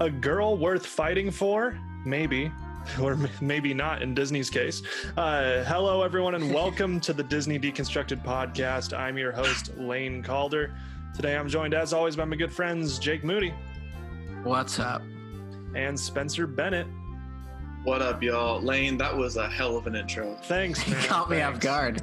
[0.00, 1.78] A girl worth fighting for?
[2.04, 2.50] Maybe.
[3.00, 4.82] Or maybe not in Disney's case.
[5.14, 8.98] Uh, hello, everyone, and welcome to the Disney Deconstructed podcast.
[8.98, 10.74] I'm your host, Lane Calder.
[11.14, 13.52] Today I'm joined, as always, by my good friends, Jake Moody
[14.44, 15.02] What's up?
[15.74, 16.86] and Spencer Bennett.
[17.84, 18.62] What up, y'all?
[18.62, 20.34] Lane, that was a hell of an intro.
[20.44, 21.04] Thanks, You man.
[21.04, 22.02] caught me off guard.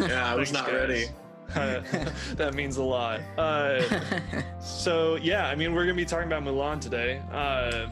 [0.00, 0.74] Yeah, I was Thanks, not guys.
[0.74, 1.06] ready.
[2.36, 3.20] That means a lot.
[3.38, 3.82] Uh,
[4.60, 7.86] so yeah, I mean, we're gonna be talking about Mulan today, uh,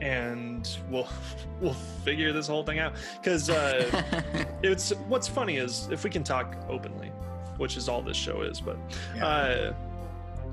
[0.00, 1.08] and we'll
[1.60, 1.74] we'll
[2.04, 4.02] figure this whole thing out because uh,
[4.62, 7.08] it's what's funny is if we can talk openly,
[7.58, 8.76] which is all this show is, but
[9.14, 9.26] Yeah.
[9.26, 9.74] uh,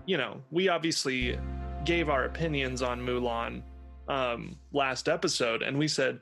[0.06, 1.40] you know, we obviously
[1.86, 3.62] gave our opinions on Mulan
[4.08, 6.20] um, last episode, and we said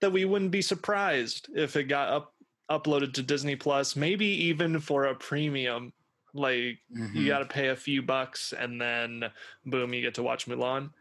[0.00, 2.34] that we wouldn't be surprised if it got up
[2.70, 5.92] uploaded to Disney Plus, maybe even for a premium.
[6.32, 7.26] Like you Mhm.
[7.26, 9.24] got to pay a few bucks, and then
[9.66, 10.92] boom, you get to watch Mulan.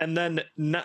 [0.00, 0.84] And then no,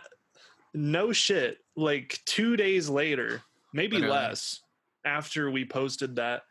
[0.74, 4.16] no shit, like two days later, maybe Literally.
[4.16, 4.62] less,
[5.06, 6.44] after we posted that,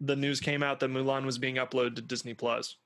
[0.00, 2.76] the news came out that Mulan was being uploaded to Disney Plus.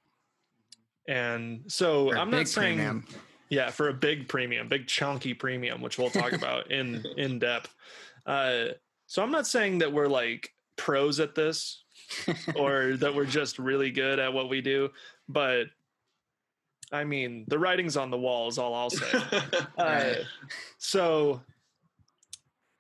[1.09, 3.06] And so I'm not saying premium.
[3.48, 7.73] yeah, for a big premium, big chunky premium, which we'll talk about in in depth.
[8.27, 8.71] Uh,
[9.07, 11.83] so I'm not saying that we're like pros at this
[12.55, 14.91] or that we're just really good at what we do,
[15.29, 15.67] but
[16.93, 19.21] I mean, the writing's on the wall is all I'll say.
[19.77, 20.15] Uh,
[20.79, 21.43] so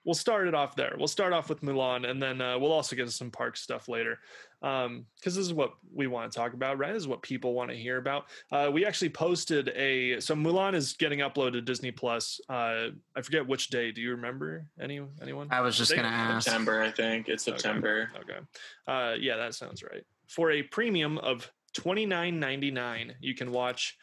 [0.04, 0.94] we'll start it off there.
[0.96, 4.18] We'll start off with Mulan, and then uh, we'll also get some park stuff later,
[4.60, 6.92] because this is what we want to talk about, right?
[6.92, 8.24] This is what people want to hear about.
[8.50, 12.40] Uh, we actually posted a so Mulan is getting uploaded to Disney Plus.
[12.48, 13.92] Uh, I forget which day.
[13.92, 15.48] Do you remember any anyone?
[15.50, 16.44] I was just gonna ask.
[16.44, 17.28] September, I think.
[17.28, 18.10] It's September.
[18.20, 18.38] Okay.
[18.86, 20.04] Uh, yeah, that sounds right.
[20.28, 23.96] For a premium of twenty nine ninety nine, you can watch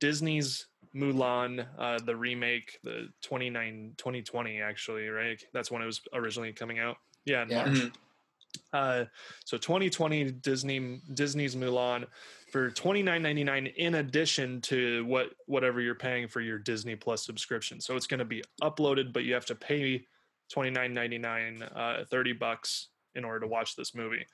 [0.00, 5.40] Disney's Mulan, uh, the remake, the 29, 2020, actually, right?
[5.52, 6.96] That's when it was originally coming out.
[7.24, 7.64] Yeah, in Yeah.
[7.64, 7.78] March.
[7.78, 7.92] Mhm.
[8.72, 9.04] Uh,
[9.44, 12.06] so 2020 Disney Disney's Mulan
[12.50, 17.80] for 29.99 in addition to what whatever you're paying for your Disney Plus subscription.
[17.80, 20.06] So it's going to be uploaded, but you have to pay
[20.54, 24.26] 29.99, uh, 30 bucks in order to watch this movie.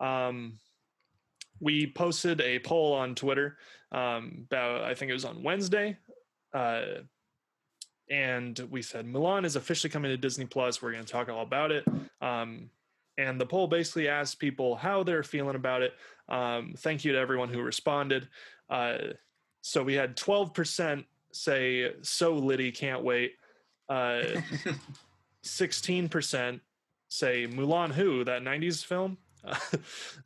[0.00, 0.58] Um,
[1.60, 3.58] we posted a poll on Twitter
[3.90, 5.96] um, about I think it was on Wednesday.
[6.54, 6.82] Uh,
[8.10, 10.80] and we said Mulan is officially coming to Disney Plus.
[10.80, 11.84] We're going to talk all about it.
[12.22, 12.70] Um,
[13.18, 15.92] and the poll basically asked people how they're feeling about it.
[16.28, 18.28] Um, thank you to everyone who responded.
[18.70, 18.98] Uh,
[19.60, 23.32] so we had 12% say, so Liddy, can't wait.
[23.88, 24.22] Uh,
[25.44, 26.60] 16%
[27.08, 29.18] say Mulan Who, that 90s film.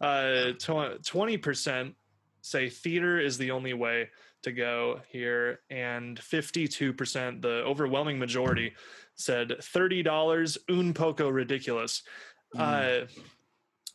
[0.00, 1.94] uh, 20%
[2.42, 4.08] say theater is the only way
[4.42, 5.60] to go here.
[5.70, 8.75] And 52%, the overwhelming majority,
[9.14, 12.02] said $30, un poco ridiculous.
[12.58, 13.06] Uh,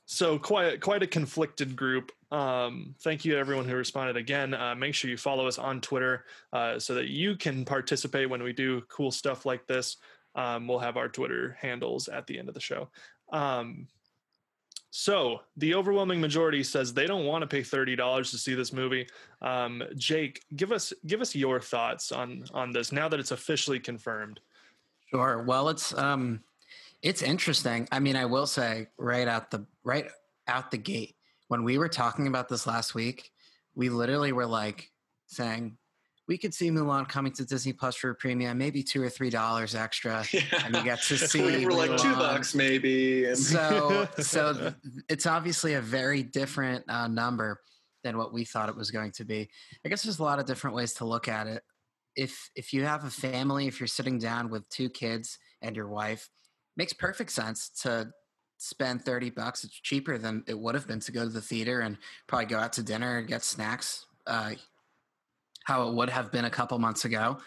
[0.06, 2.12] so quite quite a conflicted group.
[2.31, 4.53] Um, thank you to everyone who responded again.
[4.53, 8.41] Uh, make sure you follow us on Twitter uh, so that you can participate when
[8.41, 9.97] we do cool stuff like this.
[10.35, 12.90] Um, we'll have our Twitter handles at the end of the show.
[13.34, 13.88] Um,
[14.91, 18.72] so the overwhelming majority says they don't want to pay thirty dollars to see this
[18.72, 19.07] movie.
[19.41, 23.79] Um, Jake, give us give us your thoughts on on this now that it's officially
[23.79, 24.39] confirmed.
[25.12, 25.44] Sure.
[25.44, 26.41] Well, it's um,
[27.02, 27.88] it's interesting.
[27.91, 30.08] I mean, I will say right out the right
[30.47, 31.16] out the gate
[31.47, 33.30] when we were talking about this last week,
[33.75, 34.90] we literally were like
[35.28, 35.78] saying
[36.28, 39.30] we could see Mulan coming to Disney Plus for a premium, maybe two or three
[39.30, 40.25] dollars extra,
[40.66, 41.41] and you get to see.
[41.41, 43.25] we were like two bucks maybe.
[43.25, 44.74] And so so
[45.09, 47.62] it's obviously a very different uh, number
[48.03, 49.50] than what we thought it was going to be
[49.84, 51.62] i guess there's a lot of different ways to look at it
[52.16, 55.90] if if you have a family if you're sitting down with two kids and your
[55.90, 56.30] wife
[56.77, 58.09] makes perfect sense to
[58.57, 61.81] spend 30 bucks it's cheaper than it would have been to go to the theater
[61.81, 64.51] and probably go out to dinner and get snacks uh,
[65.63, 67.38] how it would have been a couple months ago.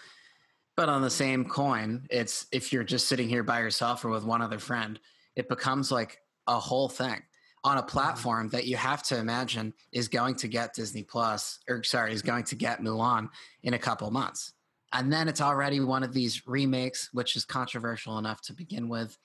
[0.76, 4.24] But on the same coin it's if you're just sitting here by yourself or with
[4.24, 5.00] one other friend
[5.36, 7.22] it becomes like a whole thing.
[7.62, 11.82] On a platform that you have to imagine is going to get Disney Plus, or
[11.82, 13.28] sorry, is going to get Mulan
[13.62, 14.54] in a couple months.
[14.92, 19.16] And then it's already one of these remakes, which is controversial enough to begin with.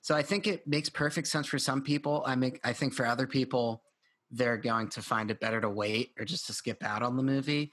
[0.00, 2.22] So I think it makes perfect sense for some people.
[2.26, 3.82] I make I think for other people,
[4.30, 7.22] they're going to find it better to wait or just to skip out on the
[7.22, 7.72] movie.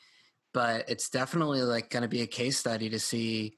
[0.54, 3.57] But it's definitely like going to be a case study to see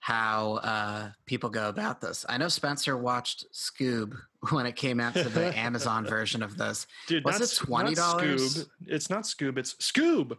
[0.00, 2.24] how uh, people go about this.
[2.28, 4.16] I know Spencer watched Scoob
[4.50, 6.86] when it came out to the Amazon version of this.
[7.06, 7.96] Dude, Was not it $20?
[7.96, 8.68] Scoob.
[8.86, 9.58] It's not Scoob.
[9.58, 10.36] It's Scoob.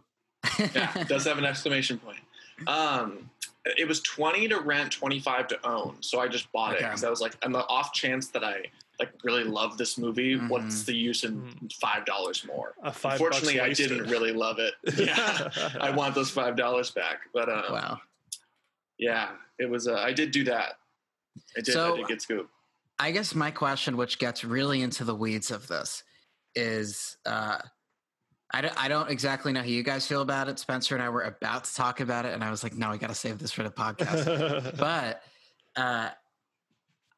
[0.74, 2.18] yeah, it does have an exclamation point.
[2.66, 3.30] Um,
[3.64, 5.96] it was twenty to rent, twenty five to own.
[6.00, 8.62] So I just bought it because I was like, on the off chance that I
[8.98, 10.48] like really love this movie, Mhm.
[10.48, 11.72] what's the use in Mm.
[11.74, 12.74] five dollars more?
[12.82, 14.74] A five Unfortunately, bucks I didn't really love it.
[14.98, 17.20] Yeah, I want those five dollars back.
[17.32, 18.00] But uh, wow.
[18.98, 19.88] yeah, it was.
[19.88, 20.78] Uh, I did do that.
[21.56, 21.72] I did.
[21.72, 22.46] So- I did get Scoob.
[22.98, 26.02] I guess my question, which gets really into the weeds of this,
[26.54, 27.58] is uh,
[28.52, 30.58] I, don't, I don't exactly know how you guys feel about it.
[30.58, 32.98] Spencer and I were about to talk about it, and I was like, no, we
[32.98, 34.76] got to save this for the podcast.
[34.78, 35.22] but
[35.76, 36.10] uh,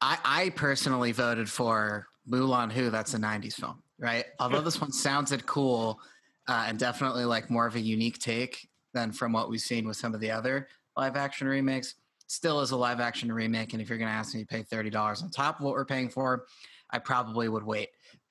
[0.01, 2.89] I, I personally voted for Mulan Who.
[2.89, 4.25] That's a 90s film, right?
[4.39, 5.99] Although this one sounded cool
[6.47, 9.97] uh, and definitely like more of a unique take than from what we've seen with
[9.97, 11.95] some of the other live action remakes,
[12.27, 13.73] still is a live action remake.
[13.73, 15.85] And if you're going to ask me to pay $30 on top of what we're
[15.85, 16.45] paying for,
[16.91, 17.89] I probably would wait.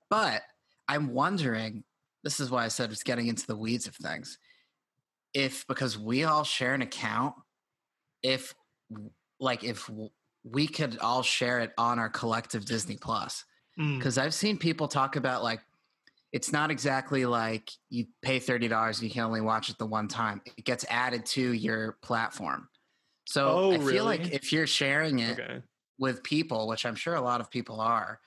[0.09, 0.43] But
[0.89, 1.85] I'm wondering
[2.25, 4.39] this is why I said it's getting into the weeds of things.
[5.35, 7.35] If because we all share an account,
[8.23, 8.55] if
[9.41, 9.89] like if
[10.45, 13.45] we could all share it on our collective Disney Plus,
[13.79, 13.97] Mm.
[13.99, 15.61] because I've seen people talk about like
[16.31, 19.87] it's not exactly like you pay thirty dollars and you can only watch it the
[19.87, 20.43] one time.
[20.59, 22.69] It gets added to your platform.
[23.25, 25.63] So Oh, I feel like if you're sharing it okay.
[25.99, 28.21] with people, which I'm sure a lot of people are,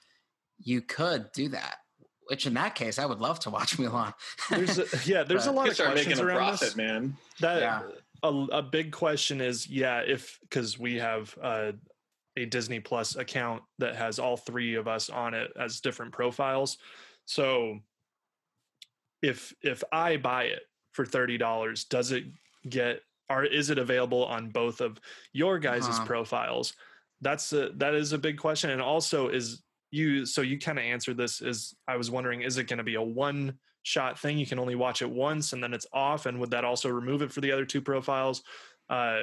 [0.58, 1.76] you could do that.
[2.28, 4.14] Which in that case, I would love to watch Mulan.
[4.50, 6.76] There's a, yeah, there's a lot of questions around profit, this.
[6.76, 7.16] man.
[7.40, 7.82] That Yeah.
[8.24, 11.72] a, a big question is yeah, if because we have uh,
[12.38, 16.78] a Disney Plus account that has all three of us on it as different profiles.
[17.26, 17.80] So
[19.22, 20.64] if if I buy it
[20.94, 22.26] for thirty dollars, does it
[22.68, 25.00] get or is it available on both of
[25.34, 26.06] your guys' Uh-huh.
[26.06, 26.74] profiles?
[27.22, 28.70] That's a that is a big question.
[28.70, 29.64] And also is
[29.96, 32.84] you so you kind of answered this is I was wondering, is it going to
[32.84, 34.38] be a one shot thing?
[34.38, 36.26] You can only watch it once and then it's off.
[36.26, 38.44] And would that also remove it for the other two profiles?
[38.90, 39.22] Uh,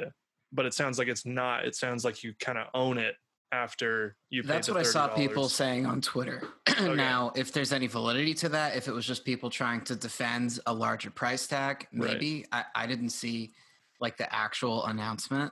[0.51, 1.65] but it sounds like it's not.
[1.65, 3.15] It sounds like you kind of own it
[3.51, 4.43] after you.
[4.43, 6.43] That's what I saw people saying on Twitter.
[6.81, 10.59] now, if there's any validity to that, if it was just people trying to defend
[10.65, 12.13] a larger price tag, Right.
[12.13, 13.53] maybe I, I didn't see
[13.99, 15.51] like the actual announcement,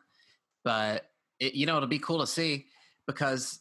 [0.64, 1.10] but
[1.40, 2.66] it, you know it'll be cool to see
[3.08, 3.60] because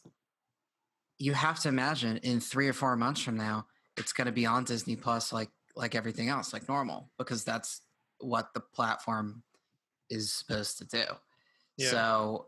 [1.21, 4.45] you have to imagine in three or four months from now it's going to be
[4.45, 7.81] on Disney Plus like like everything else, like normal, because that's
[8.19, 9.43] what the platform
[10.09, 11.03] is supposed to do.
[11.77, 11.89] Yeah.
[11.89, 12.47] So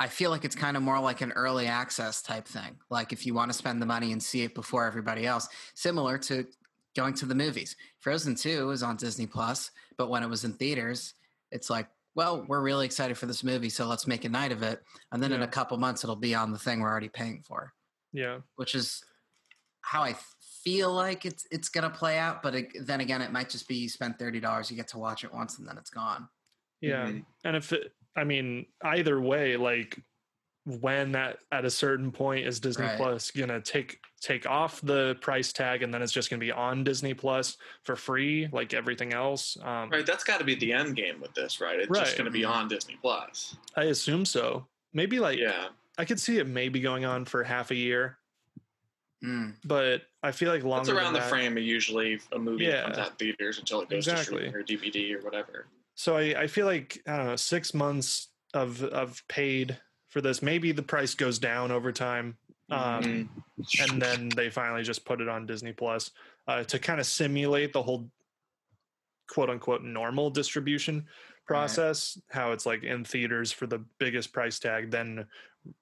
[0.00, 2.78] I feel like it's kind of more like an early access type thing.
[2.90, 6.18] Like if you want to spend the money and see it before everybody else, similar
[6.18, 6.46] to
[6.96, 7.76] going to the movies.
[8.00, 11.14] Frozen 2 is on Disney Plus, but when it was in theaters,
[11.52, 14.62] it's like, well, we're really excited for this movie, so let's make a night of
[14.64, 14.82] it.
[15.12, 17.72] And then in a couple months, it'll be on the thing we're already paying for,
[18.12, 18.38] Yeah.
[18.56, 19.02] which is
[19.82, 20.16] how I
[20.64, 22.42] feel like it's it's gonna play out.
[22.42, 24.98] But it, then again, it might just be you spend thirty dollars, you get to
[24.98, 26.28] watch it once, and then it's gone.
[26.80, 27.06] Yeah.
[27.06, 27.24] Mhm.
[27.44, 29.98] And if it, I mean, either way, like
[30.64, 32.96] when that at a certain point is Disney Right.
[32.98, 36.84] Plus gonna take take off the price tag and then it's just gonna be on
[36.84, 39.56] Disney Plus for free, like everything else.
[39.62, 41.80] Um, Right, that's got to be the end game with this, right?
[41.80, 42.04] It's Right.
[42.04, 43.56] just going to be on Disney Plus.
[43.76, 44.66] I assume so.
[44.92, 48.18] Maybe like Yeah, I could see it maybe going on for half a year,
[49.24, 49.56] Mm.
[49.64, 50.92] but I feel like longer.
[50.92, 53.80] that's around the that- frame of usually a movie that comes out in theaters until
[53.82, 54.38] it goes Exactly.
[54.44, 55.66] to streaming or DVD or whatever.
[55.96, 59.76] So I, I feel like I don't know six months of of paid
[60.08, 60.40] for this.
[60.40, 62.38] Maybe the price goes down over time,
[62.70, 63.90] um, Mhm.
[63.90, 66.12] and then they finally just put it on Disney Plus
[66.46, 68.08] uh, to kind of simulate the whole
[69.28, 71.06] quote unquote normal distribution
[71.46, 72.18] process.
[72.30, 75.26] How it's like in theaters for the biggest price tag, then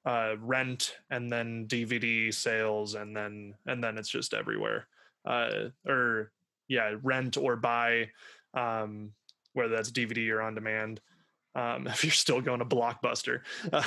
[0.04, 4.86] uh, rent, and then DVD sales, and then and then it's just everywhere.
[5.24, 6.30] Uh, or
[6.68, 8.10] yeah, rent or buy,
[8.54, 9.12] um,
[9.54, 11.00] whether that's DVD or on demand.
[11.54, 13.40] Um, if you're still going to Blockbuster,
[13.72, 13.82] uh,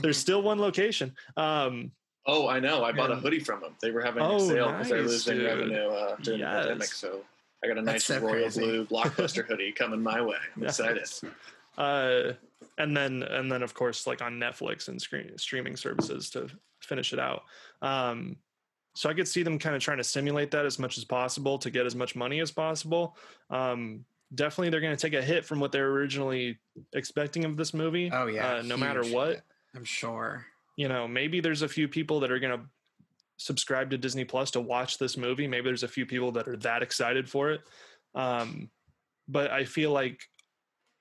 [0.00, 1.14] there's still one location.
[1.36, 1.92] Um,
[2.28, 2.82] Oh, I know.
[2.82, 3.76] I bought a hoodie from them.
[3.80, 5.46] They were having Oh, a sale because they're nice, losing dude.
[5.46, 6.88] revenue uh, during the pandemic.
[6.88, 7.20] So
[7.64, 8.60] I got a nice so royal crazy.
[8.60, 10.36] blue blockbuster hoodie coming my way.
[10.56, 10.98] I'm excited.
[10.98, 11.24] Yes.
[11.76, 12.32] Uh,
[12.78, 16.48] and then and then of course like on Netflix and screen, streaming services to
[16.80, 17.42] finish it out.
[17.82, 18.36] Um,
[18.94, 21.58] so I could see them kind of trying to simulate that as much as possible
[21.58, 23.16] to get as much money as possible.
[23.50, 26.58] Um, definitely, they're going to take a hit from what they're originally
[26.94, 28.10] expecting of this movie.
[28.12, 29.42] Oh yeah, uh, no matter what.
[29.74, 30.46] I'm sure.
[30.76, 32.64] You know, maybe there's a few people that are going to
[33.36, 35.46] subscribe to Disney Plus to watch this movie.
[35.46, 37.60] Maybe there's a few people that are that excited for it.
[38.14, 38.70] Um,
[39.28, 40.20] but I feel like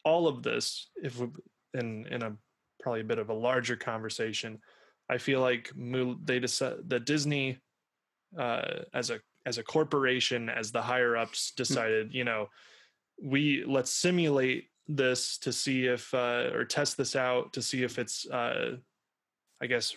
[0.03, 1.27] all of this, if we,
[1.73, 2.35] in in a
[2.81, 4.59] probably a bit of a larger conversation,
[5.09, 5.71] I feel like
[6.23, 7.59] they decided that Disney,
[8.37, 12.49] uh, as a as a corporation, as the higher ups decided, you know,
[13.21, 17.97] we let's simulate this to see if uh, or test this out to see if
[17.97, 18.77] it's uh,
[19.61, 19.95] I guess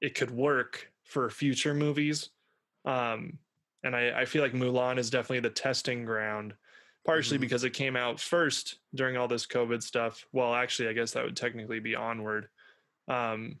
[0.00, 2.30] it could work for future movies.
[2.84, 3.38] Um,
[3.82, 6.54] and I, I feel like Mulan is definitely the testing ground,
[7.04, 7.42] partially Mhm.
[7.42, 10.26] because it came out first during all this COVID stuff.
[10.32, 12.48] Well, actually, I guess that would technically be onward.
[13.08, 13.58] Um,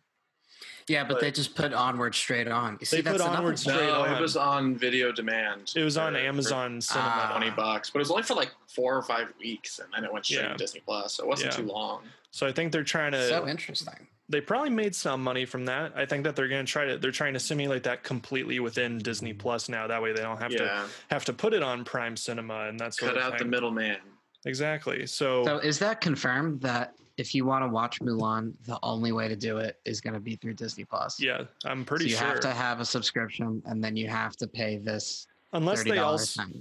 [0.88, 2.78] Yeah, but, But- they just put Onward straight on.
[2.80, 3.74] You see, They put that's another Onward thing.
[3.74, 4.14] straight no, on.
[4.14, 5.72] it was on video demand.
[5.76, 7.10] it was on for- for Amazon Cinema.
[7.10, 7.30] Ah.
[7.36, 10.12] Twenty bucks, but it was only for like four or five weeks, and then it
[10.12, 10.48] went straight Yeah.
[10.52, 11.14] to Disney Plus.
[11.16, 11.56] So it wasn't Yeah.
[11.58, 12.04] too long.
[12.30, 13.28] so I think they're trying to.
[13.28, 14.06] So interesting.
[14.28, 15.92] They probably made some money from that.
[15.94, 16.98] I think that they're going to try to.
[16.98, 19.38] They're trying to simulate that completely within Disney mm.
[19.38, 19.86] Plus now.
[19.86, 22.98] That way, they don't have to have to put it on Prime Cinema and that's
[22.98, 23.98] sort cut of out the middleman.
[24.44, 25.06] Exactly.
[25.06, 29.26] So, So is that confirmed that if you want to watch Mulan, the only way
[29.28, 31.20] to do it is going to be through Disney Plus?
[31.20, 32.26] yeah, I'm pretty so you sure.
[32.26, 35.96] have to have a subscription, and then you have to pay this unless thirty they
[35.96, 36.36] dollars.
[36.38, 36.52] also,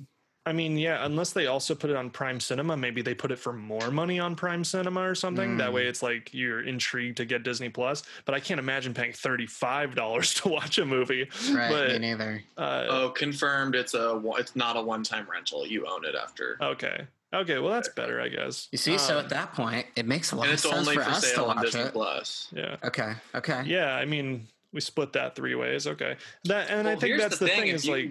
[0.47, 3.39] I mean, yeah, unless they also put it on Prime Cinema, maybe they put it
[3.39, 5.57] for more money on Prime Cinema or something.
[5.57, 5.73] That Mm.
[5.73, 8.03] way, it's like you're intrigued to get Disney Plus.
[8.25, 11.27] But I can't imagine paying thirty five dollars to watch a movie.
[11.51, 12.43] Right, But- me neither.
[12.57, 13.73] Uh, Oh, confirmed.
[13.75, 14.21] It's a.
[14.37, 15.65] It's not a one-time rental.
[15.65, 18.67] You own it after, okay, okay, well that's better, I guess.
[18.71, 21.01] You see, so Um, at that point, it makes a lot of sense for for
[21.09, 21.93] us to watch Disney it.
[21.93, 22.49] Plus.
[22.55, 22.75] yeah.
[22.83, 23.63] Okay, okay.
[23.65, 25.87] Yeah, I mean, we split that three ways.
[25.87, 28.09] Okay, that and I think that's the the, thing, thing, is you- like,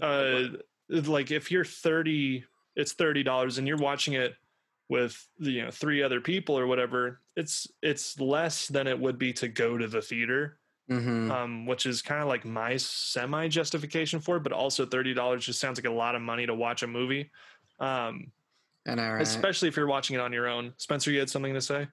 [0.00, 0.56] uh,
[0.88, 2.44] like if you're thirty,
[2.76, 4.34] it's thirty dollars, and you're watching it
[4.88, 7.20] with you know three other people or whatever.
[7.36, 10.58] It's it's less than it would be to go to the theater,
[10.90, 11.30] Mm-hmm.
[11.30, 14.42] um, which is kind of like my semi justification for it.
[14.42, 17.30] But also thirty dollars just sounds like a lot of money to watch a movie.
[17.80, 18.30] Um,
[18.86, 19.22] I know, right?
[19.22, 20.74] especially if you're watching it on your own.
[20.76, 21.88] Spencer, you had something to say?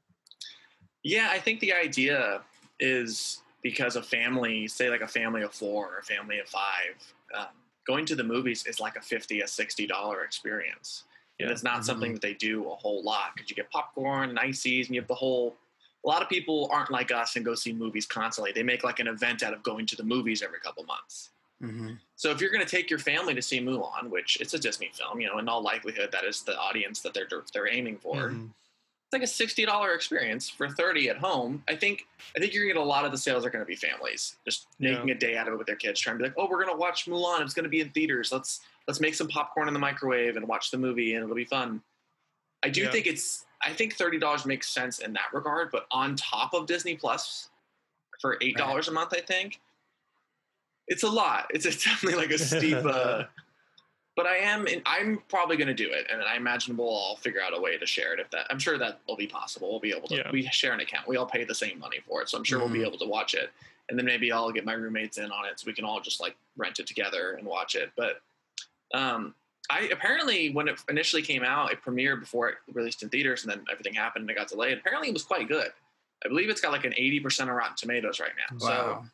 [1.04, 2.42] Yeah, I think the idea
[2.82, 7.14] is because a family, say like a family of four or a family of five,
[7.34, 7.48] um,
[7.92, 11.04] going to the movies is like a fifty, a sixty dollar experience.
[11.40, 11.86] And it's not Mhm.
[11.90, 15.02] something that they do a whole lot because you get popcorn, and ices, and you
[15.02, 15.48] have the whole.
[16.06, 18.52] A lot of people aren't like us and go see movies constantly.
[18.52, 21.16] They make like an event out of going to the movies every couple months.
[21.60, 24.60] hmm So if you're going to take your family to see Mulan, which it's a
[24.60, 27.98] Disney film, you know, in all likelihood that is the audience that they're they're aiming
[28.06, 28.50] for Mhm.
[29.12, 31.62] It's like a sixty dollar experience for thirty at home.
[31.68, 33.76] I think I think you're gonna get a lot of the sales are gonna be
[33.76, 34.92] families just Yeah.
[34.94, 36.64] making a day out of it with their kids, trying to be like, oh, we're
[36.64, 37.42] gonna watch Mulan.
[37.42, 38.32] It's gonna be in theaters.
[38.32, 41.44] Let's let's make some popcorn in the microwave and watch the movie, and it'll be
[41.44, 41.82] fun.
[42.64, 42.92] I do Yeah.
[42.92, 46.66] think it's I think thirty dollars makes sense in that regard, but on top of
[46.66, 47.50] Disney Plus
[48.22, 49.60] for eight dollars a month, I think
[50.88, 51.48] it's a lot.
[51.54, 52.78] It's, it's definitely like a steep.
[52.78, 53.24] Uh,
[54.22, 57.42] but I am, I'm probably going to do it, and I imagine we'll all figure
[57.42, 58.20] out a way to share it.
[58.20, 59.70] If that, I'm sure that will be possible.
[59.72, 60.18] We'll be able to.
[60.18, 60.30] Yeah.
[60.32, 61.08] We share an account.
[61.08, 62.88] We all pay the same money for it, so I'm sure we'll be Mhm.
[62.88, 63.50] able to watch it.
[63.90, 66.20] And then maybe I'll get my roommates in on it, so we can all just
[66.22, 67.92] like rent it together and watch it.
[67.98, 68.22] But
[68.94, 69.34] um,
[69.72, 73.52] I apparently when it initially came out, it premiered before it released in theaters, and
[73.52, 74.78] then everything happened and it got delayed.
[74.78, 75.72] Apparently, it was quite good.
[76.24, 78.58] I believe it's got like an 80% of Rotten Tomatoes right now.
[78.60, 79.06] So Wow.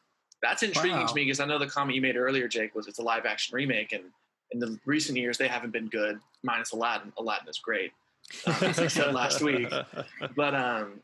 [0.42, 1.06] that's intriguing Wow.
[1.08, 3.26] to me because I know the comment you made earlier, Jake, was it's a live
[3.26, 4.04] action remake, and
[4.52, 6.20] in the recent years they haven't been good.
[6.44, 7.92] Minus Aladdin, Aladdin is great,
[8.48, 9.70] um, as I said last week.
[10.36, 11.02] But um,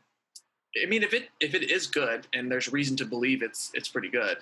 [0.82, 3.88] I mean, if it if it is good and there's reason to believe it's it's
[3.88, 4.38] pretty good,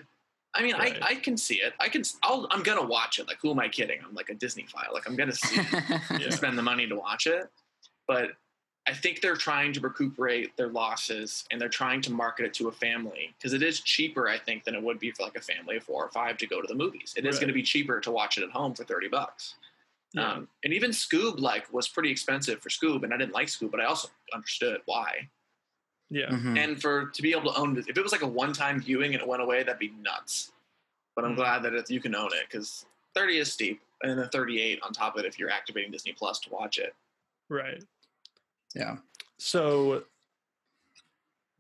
[0.54, 0.98] I mean, Right.
[1.02, 1.72] I, I can see it.
[1.80, 2.02] I can.
[2.22, 3.26] I'll, I'm gonna watch it.
[3.26, 3.98] Like, who am I kidding?
[4.06, 4.92] I'm like a Disneyphile.
[4.92, 5.56] Like, I'm gonna see
[6.18, 6.30] Yeah.
[6.30, 7.44] spend the money to watch it.
[8.06, 8.30] But
[8.88, 12.68] I think they're trying to recuperate their losses and they're trying to market it to
[12.68, 15.40] a family because it is cheaper, I think, than it would be for like a
[15.40, 17.14] family of four or five to go to the movies.
[17.16, 17.40] It is Right.
[17.42, 19.54] going to be cheaper to watch it at home for 30 bucks.
[20.12, 20.32] Yeah.
[20.32, 23.70] Um, and even Scoob like was pretty expensive for Scoob, and I didn't like Scoob,
[23.70, 25.28] but I also understood why.
[26.10, 26.30] yeah.
[26.30, 26.58] Mhm.
[26.58, 29.14] And for to be able to own it, if it was like a one-time viewing
[29.14, 30.52] and it went away, that'd be nuts.
[31.14, 31.36] But I'm Mhm.
[31.36, 34.92] glad that it, you can own it because 30 is steep, and then 38 on
[34.92, 36.94] top of it if you're activating Disney Plus to watch it.
[37.48, 37.82] Right.
[38.74, 38.96] Yeah.
[39.38, 40.04] So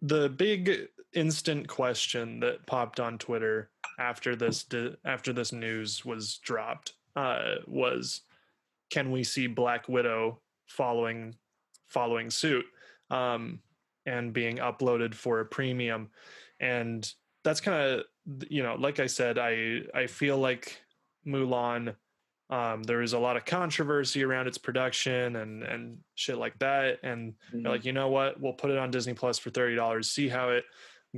[0.00, 6.38] the big instant question that popped on Twitter after this di- after this news was
[6.38, 8.22] dropped uh, was,
[8.90, 11.34] can we see Black Widow following
[11.88, 12.64] following suit
[13.10, 13.60] um,
[14.06, 16.10] and being uploaded for a premium?
[16.60, 17.10] And
[17.44, 18.04] that's kind of
[18.48, 20.80] you know, like I said, I I feel like
[21.26, 21.94] Mulan
[22.52, 26.98] um, was a lot of controversy around its production and and shit like that.
[27.02, 27.62] And Mhm.
[27.62, 28.38] they're like you know what?
[28.40, 30.64] We'll put it on disney plus for $30 see how it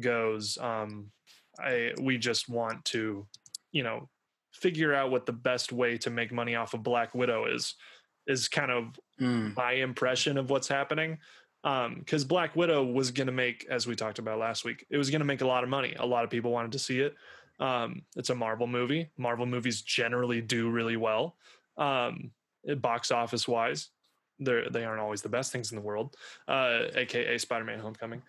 [0.00, 0.56] goes.
[0.58, 1.10] Um
[1.58, 3.26] i we just want to
[3.72, 4.08] you know
[4.52, 7.74] figure out what the best way to make money off of black widow is
[8.26, 9.54] is kind of Mm.
[9.56, 11.18] my impression of what's happening.
[11.64, 14.98] Um because black widow was going to make as we talked about last week it
[14.98, 15.94] was going to make a lot of money.
[15.98, 17.14] A lot of people wanted to see it
[17.60, 21.36] um it's a marvel movie marvel movies generally do really well
[21.76, 22.30] um
[22.68, 23.90] uh, box office wise.
[24.40, 26.16] They're they aren't always the best things in the world,
[26.48, 28.22] uh, aka Spider-Man: Homecoming.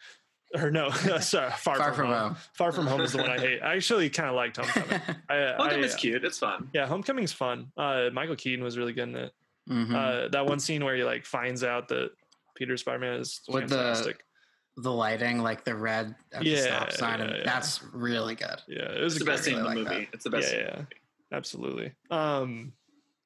[0.54, 0.90] Or no,
[1.20, 2.16] sorry, Far, Far from, from home.
[2.18, 2.36] home.
[2.54, 3.62] Far from home is the one I hate.
[3.64, 5.02] I actually kind of liked Homecoming.
[5.30, 6.24] I, Homecoming's I, cute.
[6.24, 6.70] It's fun.
[6.74, 7.72] yeah, Homecoming's fun.
[7.76, 9.34] Uh, Michael Keaton was really good in it.
[9.70, 9.96] Mhm.
[9.96, 12.12] Uh, that one scene where he like finds out that
[12.56, 14.18] Peter Spider-Man is With the- fantastic.
[14.18, 14.24] the
[14.78, 17.44] lighting, like the red at the Yeah, stop sign, yeah, and yeah.
[17.46, 18.62] that's really good.
[18.68, 20.10] yeah, it was It's the best great- scene in the like movie.
[20.14, 20.54] It's the best.
[20.54, 20.88] Yeah, scene.
[21.32, 21.92] yeah, absolutely.
[22.12, 22.74] Um,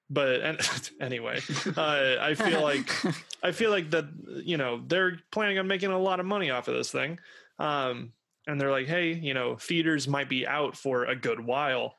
[0.10, 0.60] but and,
[1.02, 1.40] anyway,
[1.78, 2.90] uh, I feel like
[3.44, 4.06] I feel like that
[4.44, 7.20] you know they're planning on making a lot of money off of this thing,
[7.60, 8.14] um,
[8.48, 11.96] and they're like, hey, you know, theaters might be out for a good while,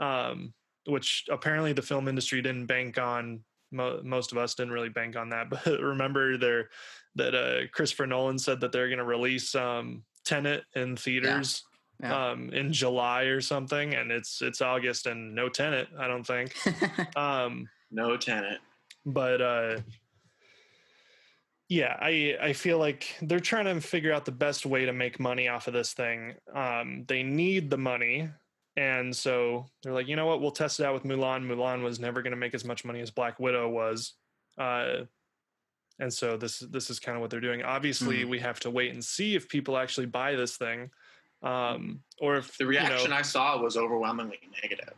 [0.00, 0.54] um,
[0.86, 3.40] which apparently the film industry didn't bank on.
[3.72, 6.68] Mo- most of us didn't really bank on that, but remember there
[7.16, 11.64] that uh, Christopher Nolan said that they're going to release um, Tenet in theaters
[12.00, 12.30] Yeah.
[12.30, 16.54] um, in July or something, and it's it's August and no Tenet, I don't think.
[17.16, 18.58] Um, No Tenet.
[19.04, 19.80] but uh
[21.68, 25.18] yeah i i feel like they're trying to figure out the best way to make
[25.18, 28.28] money off of this thing um they need the money
[28.76, 32.00] and so they're like you know what we'll test it out with mulan mulan was
[32.00, 34.14] never going to make as much money as black widow was
[34.58, 34.98] uh
[35.98, 38.28] and so this this is kind of what they're doing obviously Mhm.
[38.30, 40.90] we have to wait and see if people actually buy this thing
[41.42, 44.94] um or if The reaction you know, I saw was overwhelmingly negative.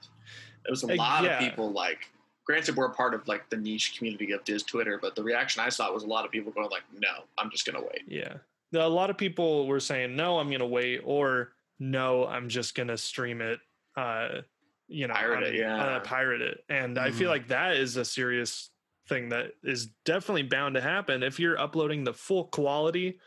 [0.64, 1.38] There was a Uh, lot yeah.
[1.38, 2.10] of people like.
[2.46, 5.70] Granted, we're part of like the niche community of Diz Twitter, but the reaction I
[5.70, 8.34] saw was a lot of people going like, "No, I'm just gonna wait." Yeah.
[8.74, 12.74] A lot of people were saying, no, I'm going to wait, or no, I'm just
[12.74, 13.60] going to stream it,
[13.96, 14.40] uh,
[14.88, 15.76] you know, Pirate on- it, yeah.
[15.82, 16.64] uh, pirate it.
[16.68, 17.32] And I feel Mhm.
[17.32, 18.70] like that is a serious
[19.08, 21.22] thing that is definitely bound to happen.
[21.22, 23.18] If you're uploading the full quality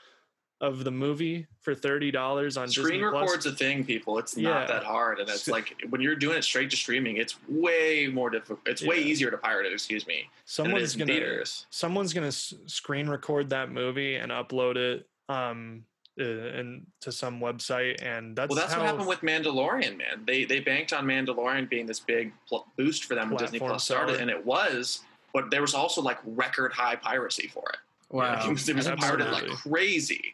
[0.60, 4.18] of the movie for $30 on Screen Disney Plus, record's a thing, people.
[4.18, 4.50] It's Yeah.
[4.50, 8.08] not that hard, and it's like when you're doing it straight to streaming, it's way
[8.08, 8.60] more difficult.
[8.68, 9.74] It's way easier to pirate it.
[9.74, 10.30] Excuse me.
[10.46, 11.68] Someone's going to theaters.
[11.70, 12.36] someone's going to
[12.68, 15.86] screen record that movie and upload it um
[16.20, 20.24] uh, and to some website and that's Well, that's how what happened with Mandalorian, man.
[20.26, 23.84] They they banked on Mandalorian being this big pl- boost for them when Disney Plus
[23.84, 24.22] started, seller.
[24.22, 25.02] and it was.
[25.34, 27.78] But there was also like record high piracy for it.
[28.10, 28.44] wow.
[28.48, 30.34] it was, it was pirated like crazy.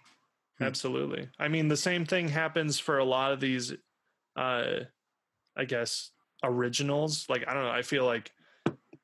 [0.58, 0.66] Hmm.
[0.66, 1.28] Absolutely.
[1.40, 3.74] I mean, the same thing happens for a lot of these,
[4.36, 4.66] uh,
[5.58, 6.12] I guess,
[6.44, 7.26] originals.
[7.28, 7.72] Like, I don't know.
[7.72, 8.32] I feel like,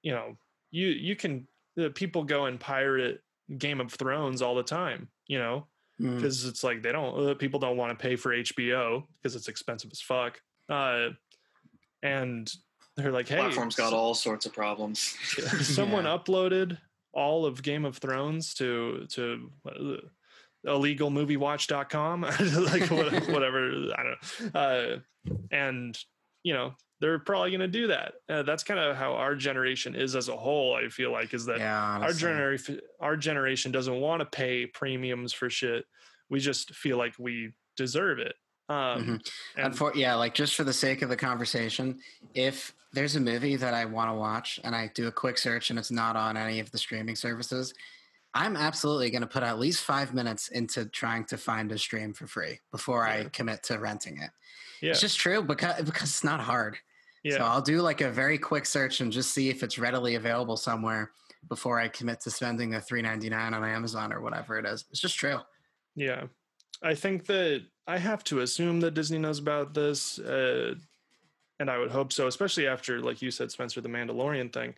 [0.01, 0.37] you know,
[0.71, 3.21] you you can the people go and pirate
[3.57, 5.09] Game of Thrones all the time.
[5.27, 5.67] You know,
[5.99, 6.15] Mm.
[6.15, 9.47] because it's like they don't uh, people don't want to pay for HBO because it's
[9.49, 10.41] expensive as fuck.
[10.69, 11.09] Uh,
[12.03, 12.49] and
[12.95, 14.99] they're like, hey, Platform's got all sorts of problems.
[15.61, 16.17] someone Yeah.
[16.17, 16.77] uploaded
[17.11, 19.97] all of Game of Thrones to to uh,
[20.65, 24.97] illegalmoviewatch.com like what- whatever I don't know uh,
[25.51, 25.97] and
[26.43, 28.15] you know they're probably going to do that.
[28.27, 31.45] Uh, that's kind of how our generation is as a whole I feel like is
[31.45, 35.85] that yeah, our generation our generation doesn't want to pay premiums for shit.
[36.29, 38.35] We just feel like we deserve it.
[38.67, 38.75] Um
[39.05, 39.31] Mhm.
[39.57, 41.99] and for, yeah, like just for the sake of the conversation,
[42.33, 45.69] if there's a movie that I want to watch and I do a quick search
[45.69, 47.73] and it's not on any of the streaming services,
[48.33, 52.13] I'm absolutely going to put at least five minutes into trying to find a stream
[52.13, 54.29] for free before I commit to renting it.
[54.81, 56.77] yeah It's just true because because it's not hard.
[57.23, 60.15] yeah So I'll do like a very quick search and just see if it's readily
[60.15, 61.11] available somewhere
[61.47, 64.85] before I commit to spending the $3.99 on Amazon or whatever it is.
[64.91, 65.39] It's just true.
[65.95, 66.25] Yeah.
[66.83, 70.19] I think that I have to assume that Disney knows about this.
[70.19, 70.75] Uh,
[71.59, 74.75] and I would hope so, especially after, like you said, Spencer, the Mandalorian thing.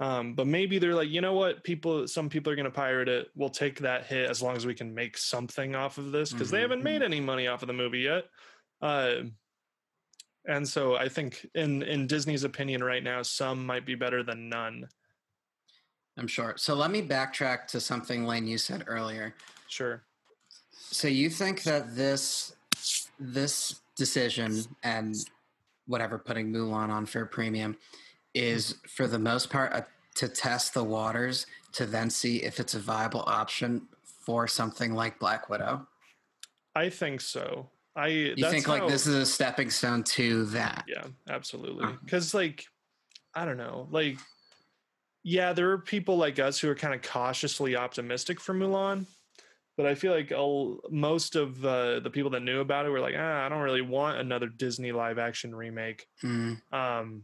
[0.00, 1.64] Um, but maybe they're like, you know what?
[1.64, 3.30] People, some people are going to pirate it.
[3.34, 6.50] We'll take that hit as long as we can make something off of this because
[6.50, 6.62] they Mhm.
[6.62, 8.26] haven't made any money off of the movie yet.
[8.80, 9.22] Uh,
[10.44, 14.48] and so I think, in in Disney's opinion, right now, some might be better than
[14.48, 14.88] none.
[16.16, 16.54] I'm sure.
[16.56, 19.34] So let me backtrack to something Lane you said earlier.
[19.68, 20.04] Sure.
[20.70, 22.54] So you think that this
[23.18, 25.16] this decision and
[25.86, 27.76] whatever putting Mulan on for a premium
[28.38, 32.74] is for the most part a, to test the waters to then see if it's
[32.74, 33.88] a viable option
[34.24, 35.86] for something like Black Widow.
[36.74, 37.70] I think so.
[37.96, 40.84] I You think like this is a stepping stone to that?
[40.86, 41.86] Yeah, absolutely.
[42.04, 42.64] Because like,
[43.34, 44.18] I don't know, like,
[45.24, 49.06] yeah, there are people like us who are kind of cautiously optimistic for Mulan,
[49.76, 53.00] but I feel like all, most of uh, the people that knew about it were
[53.00, 56.06] like, ah, I don't really want another Disney live action remake.
[56.22, 57.22] Mm, Um,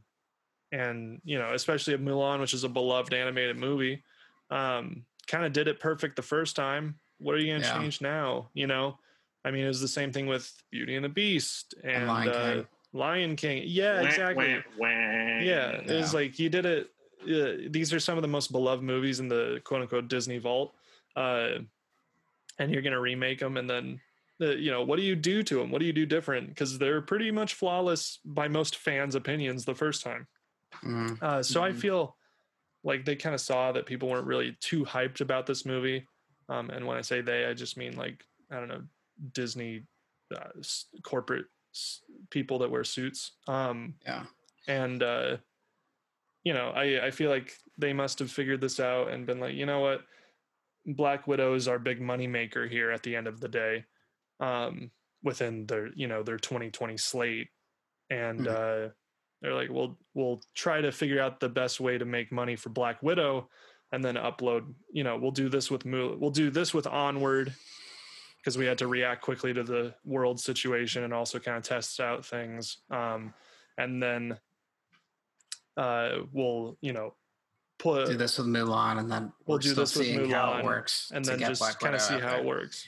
[0.74, 4.02] and you know, especially of Mulan, which is a beloved animated movie,
[4.50, 6.98] um, kind of did it perfect the first time.
[7.18, 7.80] What are you going to Yeah.
[7.80, 8.50] change now?
[8.54, 8.98] You know,
[9.44, 12.28] I mean, it was the same thing with Beauty and the Beast and, And Lion
[12.28, 12.66] uh, King.
[12.92, 13.62] Lion King.
[13.66, 14.54] Yeah, Wah, exactly.
[14.54, 15.40] wah, wah.
[15.40, 16.90] Yeah, it was like you did it.
[17.22, 20.74] uh, these are some of the most beloved movies in the quote unquote Disney vault,
[21.16, 21.58] uh,
[22.58, 24.00] and you're gonna remake them, and then
[24.40, 25.70] uh, you know what do you do to them?
[25.70, 26.48] What do you do different?
[26.48, 30.26] Because they're pretty much flawless by most fans' opinions the first time.
[30.82, 31.22] Mm.
[31.22, 31.80] Uh, so I Mhm.
[31.80, 32.16] feel
[32.82, 36.06] like they kind of saw that people weren't really too hyped about this movie.
[36.48, 38.84] Um, and when I say they, I just mean like I don't know
[39.32, 39.87] Disney
[40.34, 43.32] uh, s- corporate s- people that wear suits.
[43.46, 44.26] Um, Yeah.
[44.68, 45.38] and uh,
[46.44, 49.54] you know, I I feel like they must have figured this out and been like,
[49.54, 50.04] you know what,
[50.87, 53.84] Black Widow is our big money maker here at the end of the day,
[54.40, 54.90] um,
[55.22, 57.48] within their you know their 2020 slate,
[58.10, 58.88] and Mhm.
[58.90, 58.92] uh,
[59.44, 62.70] they're like, we'll we'll try to figure out the best way to make money for
[62.70, 63.50] Black Widow,
[63.92, 64.72] and then upload.
[64.90, 67.52] You know, we'll do this with Mu- we'll do this with Onward.
[68.38, 71.98] Because we had to react quickly to the world situation and also kind of test
[72.00, 73.33] out things, um,
[73.78, 74.38] and then
[75.76, 77.14] uh, we'll you know
[77.78, 80.64] put do this with Mulan, and then we'll do this with seeing how Mulan, it
[80.64, 82.87] works, and then just kind of see how it works.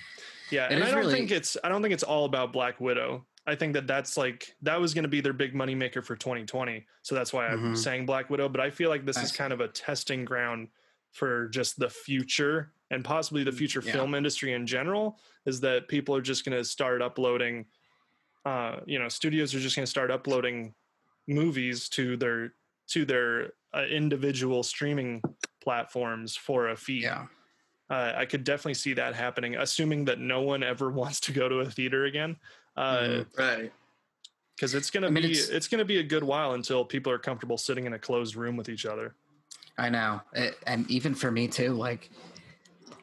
[0.51, 2.79] Yeah, It and I don't really- think it's I don't think it's all about Black
[2.81, 3.27] Widow.
[3.47, 6.17] I think that that's like that was going to be their big money maker for
[6.17, 6.87] 2020.
[7.03, 7.77] So that's why I'm Mhm.
[7.77, 8.49] saying Black Widow.
[8.49, 10.69] But I feel like this is kind of a testing ground
[11.13, 13.93] for just the future and possibly the future Mm, Yeah.
[13.93, 15.21] film industry in general.
[15.45, 17.67] Is that people are just going to start uploading.
[18.45, 20.75] Uh, you know, studios are just going to start uploading
[21.27, 22.55] movies to their
[22.89, 25.21] to their uh, individual streaming
[25.61, 27.27] platforms for a fee Yeah.
[27.91, 31.49] uh, I could definitely see that happening, assuming that no one ever wants to go
[31.49, 32.37] to a theater again,
[32.77, 33.39] because Mhm.
[33.39, 33.73] Right.
[34.75, 37.19] it's gonna I mean, be it's- it's, gonna be a good while until people are
[37.19, 39.15] comfortable sitting in a closed room with each other.
[39.79, 41.73] I know, it, and even for me too.
[41.75, 42.11] Like,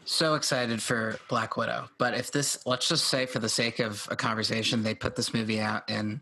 [0.05, 1.89] so excited for Black Widow.
[1.97, 5.33] But if this, let's just say, for the sake of a conversation, they put this
[5.33, 6.21] movie out in,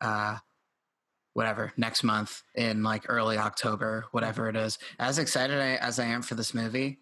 [0.00, 0.38] uh,
[1.34, 4.78] whatever next month in like early October, whatever it is.
[4.98, 7.00] As excited I, as I am for this movie,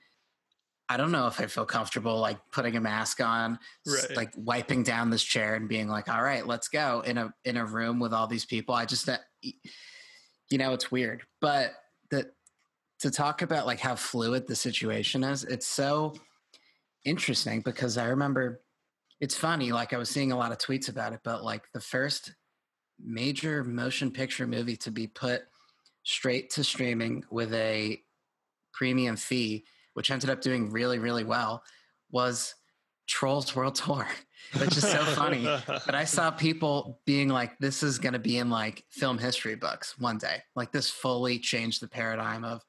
[0.89, 4.17] I don't know if I feel comfortable like putting a mask on, Right.
[4.17, 7.57] like wiping down this chair and being like, "All right, let's go." In a in
[7.57, 11.25] a room with all these people, I just, uh, you know, it's weird.
[11.41, 11.75] But
[12.11, 12.33] the
[13.01, 16.15] to talk about like how fluid the situation is, it's so
[17.05, 18.63] interesting because I remember
[19.21, 19.73] it's funny.
[19.73, 22.35] Like I was seeing a lot of tweets about it, but like the first
[22.99, 25.43] major motion picture movie to be put
[26.05, 28.03] straight to streaming with a
[28.73, 29.65] premium fee,
[29.99, 31.61] which ended up doing really, really well,
[32.13, 32.55] was
[33.09, 34.07] Trolls World Tour.
[34.61, 35.43] Which is so funny.
[35.67, 39.57] But I saw people being like, this is going to be in like film history
[39.57, 40.37] books one day.
[40.55, 42.65] Like this fully changed the paradigm of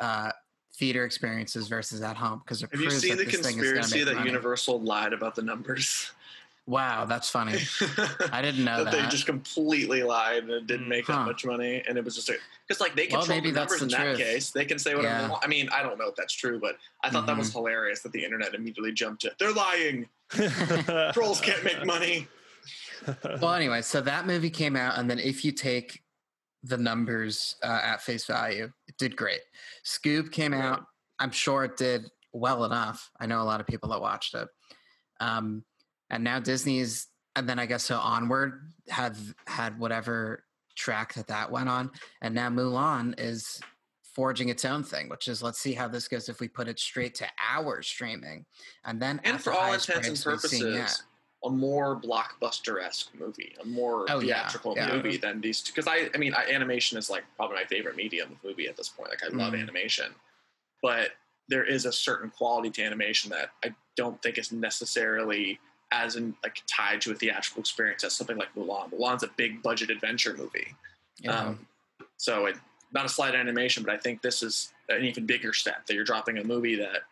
[0.00, 0.32] uh,
[0.74, 4.04] theater experiences versus at home because Have you seen the this thing is gonna conspiracy
[4.04, 4.30] that money.
[4.30, 6.10] Universal lied about the numbers?
[6.66, 7.58] Wow, that's funny.
[8.32, 9.02] I didn't know that, that.
[9.04, 11.12] they just completely lied and didn't make huh.
[11.18, 12.30] that much money, and it was just
[12.66, 14.50] because like they Well, control maybe the that's numbers in the that case.
[14.50, 15.22] They can say whatever Yeah.
[15.24, 15.44] they want.
[15.44, 17.58] I mean, I don't know if that's true, but I thought that was Mm-hmm.
[17.58, 20.08] hilarious that the internet immediately jumped to they're lying.
[21.12, 22.28] Trolls can't make money.
[23.42, 26.02] well, anyway, so that movie came out, and then if you take
[26.62, 29.40] the numbers uh, at face value, it did great.
[29.84, 30.86] Scoob came out.
[31.18, 33.10] I'm sure it did well enough.
[33.20, 34.48] I know a lot of people that watched it.
[35.20, 35.62] Um,
[36.14, 39.16] and now Disney's, and then I guess so onward had
[39.48, 40.44] had whatever
[40.76, 41.90] track that that went on,
[42.22, 43.60] and now Mulan is
[44.14, 46.78] forging its own thing, which is let's see how this goes if we put it
[46.78, 48.46] straight to our streaming,
[48.84, 51.02] and then And for all intents and we've seen purposes,
[51.44, 54.94] a more blockbuster esque movie, a more Oh, theatrical yeah.
[54.94, 55.62] movie than these.
[55.62, 55.72] two.
[55.72, 58.76] Because I, I mean, I, animation is like probably my favorite medium of movie at
[58.76, 59.10] this point.
[59.10, 59.62] Like I love Mhm.
[59.62, 60.14] animation,
[60.80, 61.10] but
[61.48, 65.58] there is a certain quality to animation that I don't think is necessarily
[65.94, 68.90] as in like tied to a theatrical experience as something like Mulan.
[68.92, 70.74] Mulan's a big budget adventure movie.
[71.20, 71.38] Yeah.
[71.38, 71.66] Um,
[72.16, 72.56] so it,
[72.92, 76.04] not a slight animation, but I think this is an even bigger step that you're
[76.04, 77.02] dropping a movie that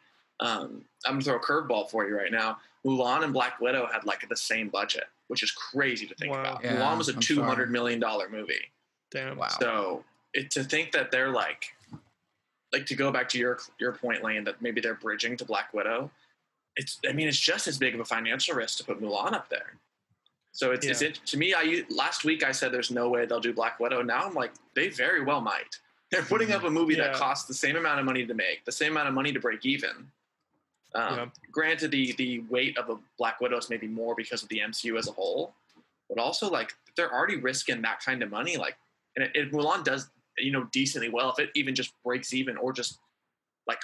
[0.40, 2.58] um, I'm gonna throw a curveball for you right now.
[2.84, 6.40] Mulan and Black Widow had like the same budget, which is crazy to think Wow.
[6.40, 6.64] about.
[6.64, 7.48] Yeah, Mulan was a I'm two sorry.
[7.48, 8.70] hundred million dollar movie,
[9.12, 9.36] Damn.
[9.36, 9.48] Wow.
[9.60, 11.66] so it, to think that they're like,
[12.72, 15.72] like to go back to your your point, Lane, that maybe they're bridging to Black
[15.72, 16.10] Widow.
[16.76, 19.48] It's I mean it's just as big of a financial risk to put Mulan up
[19.48, 19.78] there.
[20.52, 21.54] So it's, it's it, to me.
[21.54, 24.02] I last week I said there's no way they'll do Black Widow.
[24.02, 25.78] Now I'm like they very well might.
[26.10, 28.72] They're putting up a movie that costs the same amount of money to make, the
[28.72, 30.10] same amount of money to break even.
[30.94, 31.26] Um, Yeah.
[31.50, 34.98] Granted, the the weight of a Black Widow is maybe more because of the MCU
[34.98, 35.54] as a whole,
[36.08, 38.58] but also like they're already risking that kind of money.
[38.58, 38.76] Like,
[39.16, 42.74] and if Mulan does you know decently well, if it even just breaks even or
[42.74, 42.98] just
[43.66, 43.80] like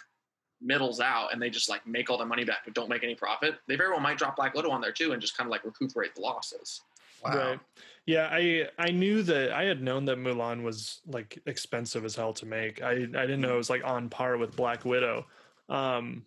[0.60, 3.14] middles out and they just like make all their money back but don't make any
[3.14, 5.50] profit, they very well might drop Black Widow on there too and just kind of
[5.50, 6.82] like recuperate the losses.
[7.24, 7.50] Wow.
[7.50, 7.60] Right.
[8.06, 12.32] Yeah, I I knew that I had known that Mulan was like expensive as hell
[12.34, 12.82] to make.
[12.82, 15.26] I I didn't know it was like on par with Black Widow.
[15.68, 16.24] Um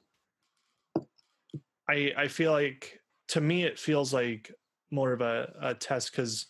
[1.89, 4.53] I I feel like to me it feels like
[4.91, 6.47] more of a, a test because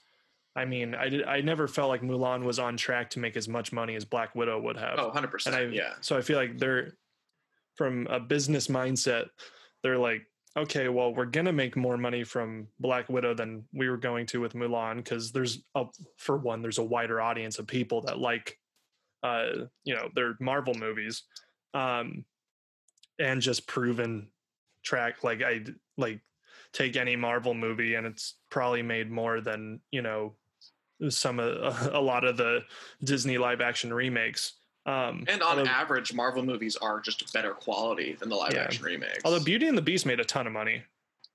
[0.56, 3.48] I mean I did I never felt like Mulan was on track to make as
[3.48, 5.00] much money as Black Widow would have.
[5.00, 5.48] Oh, 100%.
[5.48, 5.94] and I yeah.
[6.02, 6.98] so I feel like they're
[7.82, 9.26] from a business mindset,
[9.82, 10.22] they're like,
[10.56, 14.40] okay, well, we're gonna make more money from Black Widow than we were going to
[14.40, 15.86] with Mulan because there's a
[16.18, 18.56] for one, there's a wider audience of people that like,
[19.24, 21.24] uh, you know, their Marvel movies,
[21.74, 22.24] um,
[23.18, 24.28] and just proven
[24.84, 25.62] track like I
[25.98, 26.22] like
[26.74, 30.36] take any Marvel movie and it's probably made more than you know
[31.10, 32.60] some of a lot of the
[33.04, 34.54] Disney live action remakes.
[34.86, 38.64] Um, And on although- average, Marvel movies are just better quality than the live Yeah.
[38.64, 39.20] action remakes.
[39.24, 40.84] Although Beauty and the Beast made a ton of money.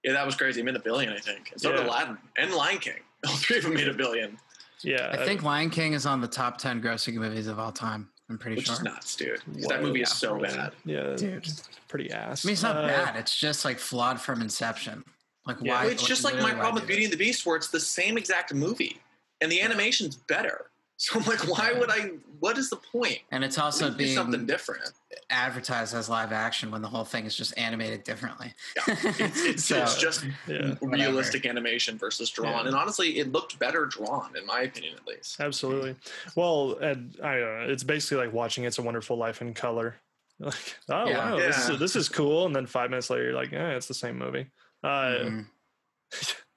[0.02, 0.60] yeah, that was crazy.
[0.60, 1.50] It made a billion, I think.
[1.52, 3.00] And so did Aladdin and Lion King.
[3.26, 4.38] All three of them made a billion,
[4.82, 8.10] Yeah, I think Lion King is on the top 10 grossing movies of all time.
[8.28, 8.74] I'm pretty which sure.
[8.74, 9.36] is nuts, dude.
[9.44, 10.72] 'Cause Whoa, That movie is so bad.
[10.84, 11.46] Yeah, Dude.
[11.88, 12.44] pretty ass.
[12.44, 13.16] I mean, it's not Uh, bad.
[13.16, 15.04] It's just like flawed from inception.
[15.46, 15.74] Like, Yeah.
[15.74, 15.82] why?
[15.84, 18.18] Well, it's just like my problem with Beauty and the Beast, where it's the same
[18.18, 19.00] exact movie
[19.40, 20.70] and the animation's better.
[20.98, 22.12] So I'm like, why would I?
[22.40, 23.18] What is the point?
[23.30, 24.82] And it's also do something different.
[25.28, 28.54] advertised as live action when the whole thing is just animated differently.
[28.76, 28.96] Yeah.
[29.18, 32.66] It's, it's, So, it's just Yeah, realistic animation versus drawn, Yeah.
[32.68, 35.38] and honestly, it looked better drawn, in my opinion, at least.
[35.38, 35.96] absolutely.
[36.34, 37.72] Well, and I don't know.
[37.72, 39.96] It's basically like watching It's a Wonderful Life in color.
[40.38, 41.30] Like, oh Yeah.
[41.30, 42.44] wow, this, is, this is cool.
[42.46, 44.46] And then five minutes later, you're like, yeah, it's the same movie.
[44.84, 44.86] Uh,
[45.30, 45.46] Mhm.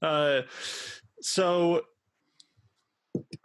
[0.01, 0.41] uh,
[1.21, 1.83] so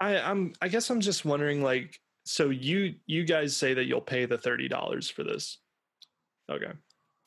[0.00, 0.52] I, I'm.
[0.60, 4.38] I guess I'm just wondering, like, so you you guys say that you'll pay the
[4.38, 5.58] thirty dollars for this?
[6.50, 6.72] Okay.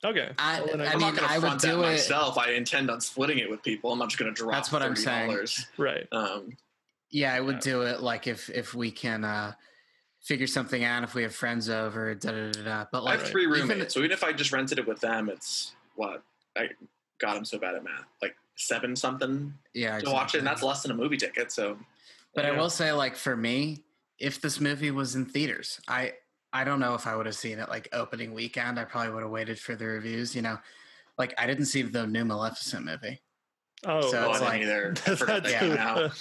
[0.06, 0.30] Okay.
[0.38, 2.38] I, well, I, I'm mean, not going I to would front that do it- myself.
[2.38, 3.92] I intend on splitting it with people.
[3.92, 4.52] I'm not just going to drop.
[4.54, 5.32] That's what I'm saying.
[5.32, 5.66] $30.
[5.78, 6.08] right.
[6.12, 6.56] Um,
[7.10, 7.72] Yeah, I would Yeah.
[7.72, 9.54] do it like if if we can uh
[10.22, 12.86] figure something out, if we have friends over, da da da da.
[12.92, 15.30] But I have three even- roommates, so even if I just rented it with them,
[15.30, 16.22] it's what
[16.58, 16.70] I.
[17.20, 18.06] God, I'm so bad at math.
[18.22, 21.52] Like seven something yeah, to watch it, and that's less than a movie ticket.
[21.52, 21.76] So
[22.38, 23.84] But I will say, like for me,
[24.20, 26.14] if this movie was in theaters, I
[26.54, 28.80] I don't know if I would have seen it like opening weekend.
[28.80, 30.36] I probably would have waited for the reviews.
[30.36, 30.60] You know,
[31.18, 33.20] like I didn't see the new Maleficent movie.
[33.86, 34.94] Oh, So oh, it's I like- either.
[35.08, 35.60] I forgot that Yeah.
[35.62, 36.12] came out.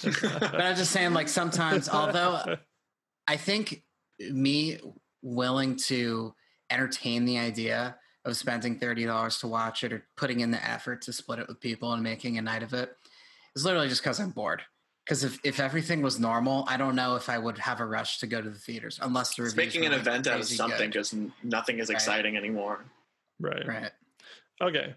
[0.41, 2.57] But I'm just saying, like sometimes, although
[3.27, 3.83] I think
[4.19, 4.79] me
[5.21, 6.33] willing to
[6.71, 11.03] entertain the idea of spending thirty dollars to watch it or putting in the effort
[11.03, 12.89] to split it with people and making a night of it
[13.55, 14.63] is literally just because I'm bored.
[15.07, 18.17] Because if, if everything was normal, I don't know if I would have a rush
[18.19, 20.89] to go to the theaters unless the It's making an like, event out of something
[20.89, 20.91] good.
[20.91, 21.95] because nothing is Right.
[21.95, 22.83] exciting anymore.
[23.39, 23.65] right.
[23.65, 23.91] Right.
[24.61, 24.95] Okay.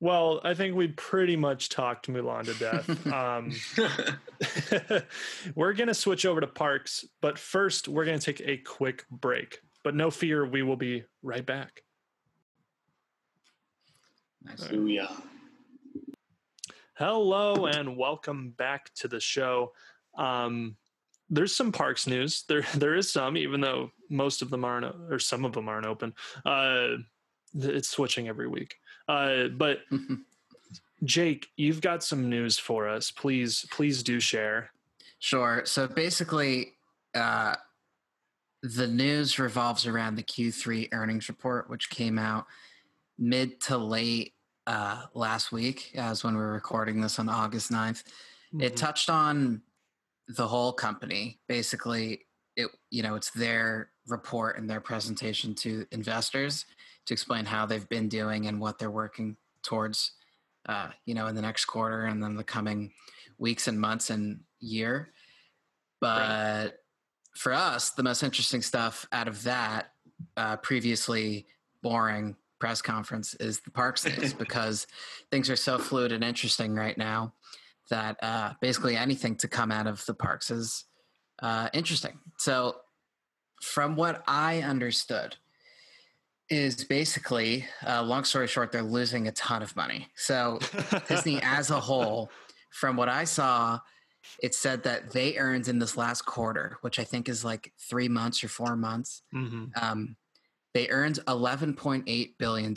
[0.00, 3.06] Well, I think we pretty much talked Mulan to death.
[3.12, 3.52] Um,
[5.54, 9.04] we're going to switch over to parks, but first, we're going to take a quick
[9.10, 9.58] break.
[9.82, 11.82] But no fear, we will be right back.
[14.42, 14.72] Nice.
[14.72, 15.08] Ooh, yeah.
[16.96, 19.72] Hello and welcome back to the show.
[20.16, 20.76] Um,
[21.28, 22.44] there's some parks news.
[22.48, 25.86] There, there is some, even though most of them aren't, or some of them aren't
[25.86, 26.14] open.
[26.46, 26.98] Uh,
[27.52, 28.76] it's switching every week.
[29.08, 29.80] Uh, but
[31.04, 33.10] Jake, you've got some news for us.
[33.10, 34.70] Please, please do share.
[35.18, 35.62] Sure.
[35.64, 36.74] So basically,
[37.12, 37.56] uh,
[38.62, 42.46] the news revolves around the Q3 earnings report, which came out
[43.18, 44.33] mid to late
[44.66, 48.04] uh, last week, as when we were recording this on August 9th.
[48.58, 48.76] It Mhm.
[48.76, 49.62] touched on
[50.28, 51.40] the whole company.
[51.48, 56.66] Basically, it you know it's their report and their presentation to investors
[57.06, 60.12] to explain how they've been doing and what they're working towards.
[60.66, 62.94] Uh, you know, in the next quarter and then the coming
[63.36, 65.12] weeks and months and year.
[66.00, 66.82] But
[67.36, 69.92] for us, the most interesting stuff out of that
[70.38, 71.46] uh, previously
[71.82, 74.86] boring press conference is the parks news because
[75.30, 77.34] things are so fluid and interesting right now
[77.90, 80.86] that uh, basically anything to come out of the parks is
[81.42, 82.18] uh, interesting.
[82.38, 82.76] So,
[83.60, 85.36] from what I understood,
[86.48, 90.08] is basically, uh, long story short, they're losing a ton of money.
[90.16, 90.58] So,
[91.06, 92.30] Disney as a whole,
[92.70, 93.78] from what I saw,
[94.42, 98.08] it said that they earned in this last quarter, which I think is like three
[98.08, 99.70] months or four months, Mhm.
[99.82, 100.16] um,
[100.74, 102.74] they earned $11.8 billion,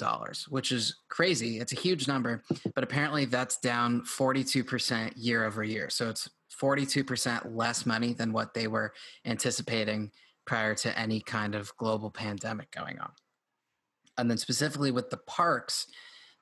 [0.50, 1.60] which is crazy.
[1.60, 2.44] It's a huge number,
[2.76, 5.90] but apparently that's down 42% year over year.
[5.90, 6.30] So it's
[6.62, 8.94] 42% less money than what they were
[9.26, 10.12] anticipating
[10.46, 13.12] prior to any kind of global pandemic going on.
[14.18, 15.88] And then specifically with the parks,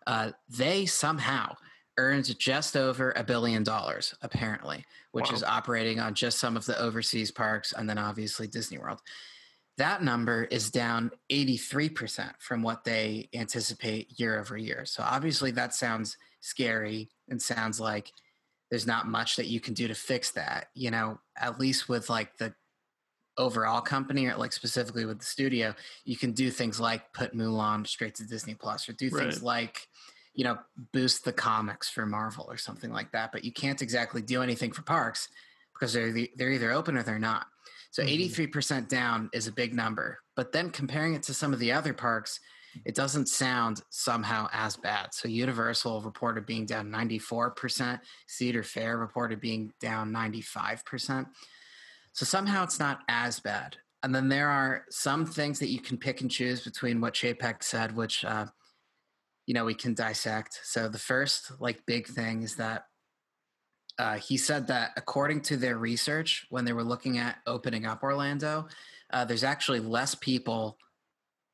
[0.07, 1.55] uh, they somehow
[1.97, 5.35] earned just over a billion dollars, apparently, which Wow.
[5.35, 8.99] is operating on just some of the overseas parks and then obviously Disney World.
[9.77, 14.85] That number is down 83% from what they anticipate year over year.
[14.85, 18.11] So obviously that sounds scary and sounds like
[18.69, 22.09] there's not much that you can do to fix that, you know, at least with
[22.09, 22.53] like the
[23.37, 25.73] overall company or like specifically with the studio,
[26.05, 29.43] you can do things like put Mulan straight to Disney Plus or do things Right.
[29.43, 29.87] like,
[30.33, 30.57] you know,
[30.93, 33.31] boost the comics for Marvel or something like that.
[33.31, 35.27] But you can't exactly do anything for parks
[35.73, 37.47] because they're the, they're either open or they're not.
[37.95, 38.09] So Mhm.
[38.09, 40.19] 83% down is a big number.
[40.35, 42.41] But then comparing it to some of the other parks,
[42.83, 45.13] it doesn't sound somehow as bad.
[45.13, 51.29] So Universal reported being down 94%, Cedar Fair reported being down 95%.
[52.11, 53.77] So somehow it's not as bad.
[54.03, 57.63] And then there are some things that you can pick and choose between what Chapek
[57.63, 58.47] said, which uh,
[59.45, 60.59] you know we can dissect.
[60.63, 62.87] So the first like big thing is that
[63.97, 68.03] uh, he said that according to their research, when they were looking at opening up
[68.03, 68.67] Orlando,
[69.11, 70.77] uh, there's actually less people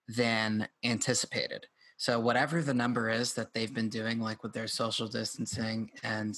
[0.08, 1.68] than anticipated.
[1.98, 6.36] So whatever the number is that they've been doing, like with their social distancing and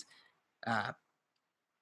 [0.68, 0.92] uh,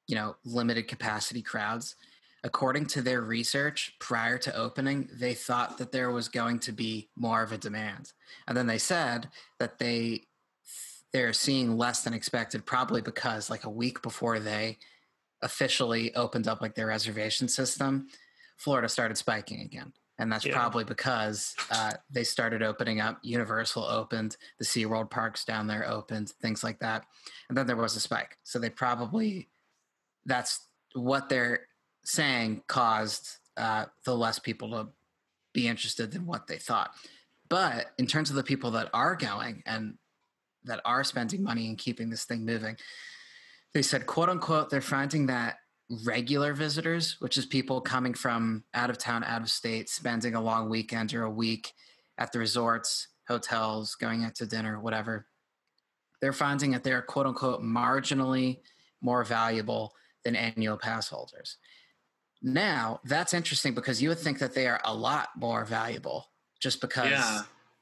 [0.08, 1.96] you know limited capacity crowds,
[2.44, 7.10] according to their research prior to opening, they thought that there was going to be
[7.16, 8.12] more of a demand,
[8.48, 9.30] and then they said
[9.60, 10.28] that they
[11.14, 14.78] they're seeing less than expected, probably because like a week before they
[15.42, 18.08] officially opened up like their reservation system,
[18.58, 19.92] Florida started spiking again.
[20.20, 20.54] And that's Yeah.
[20.54, 23.18] probably because uh, they started opening up.
[23.24, 27.06] Universal opened, the SeaWorld parks down there opened, things like that.
[27.50, 28.38] And then there was a spike.
[28.44, 29.50] So they probably,
[30.26, 31.68] that's what they're
[32.04, 34.90] saying caused uh, the less people to
[35.54, 36.92] be interested than what they thought.
[37.50, 39.98] But in terms of the people that are going and
[40.66, 42.78] that are spending money and keeping this thing moving,
[43.74, 45.58] they said, quote unquote, they're finding that
[46.06, 50.42] regular visitors, which is people coming from out of town, out of state, spending a
[50.42, 51.74] long weekend or a week
[52.18, 55.28] at the resorts, hotels, going out to dinner, whatever,
[56.22, 58.60] they're finding that they're quote unquote marginally
[59.02, 59.94] more valuable
[60.24, 61.58] than annual pass holders.
[62.42, 66.82] Now, that's interesting because you would think that they are a lot more valuable just
[66.82, 67.42] because Yeah.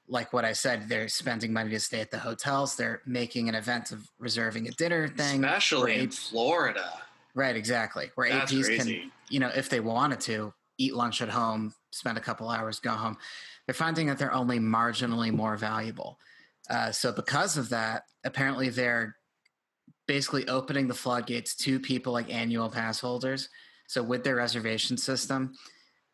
[0.09, 2.75] Like what I said, they're spending money to stay at the hotels.
[2.75, 5.43] They're making an event of reserving a dinner thing.
[5.43, 6.91] Especially in AP Florida.
[7.35, 8.11] right, exactly.
[8.15, 8.99] Where That's APs crazy.
[8.99, 12.79] can, you know, if they wanted to, eat lunch at home, spend a couple hours,
[12.79, 13.17] go home.
[13.67, 16.17] They're finding that they're only marginally more valuable.
[16.69, 19.15] Uh, so because of that, apparently they're
[20.07, 23.49] basically opening the floodgates to people like annual pass holders.
[23.87, 25.53] So with their reservation system,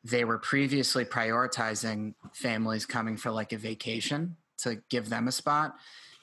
[0.05, 5.75] they were previously prioritizing families coming for like a vacation to give them a spot,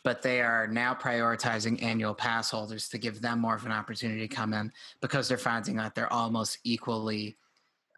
[0.04, 4.20] but they are now prioritizing annual pass holders to give them more of an opportunity
[4.20, 7.36] to come in because they're finding that they're almost equally,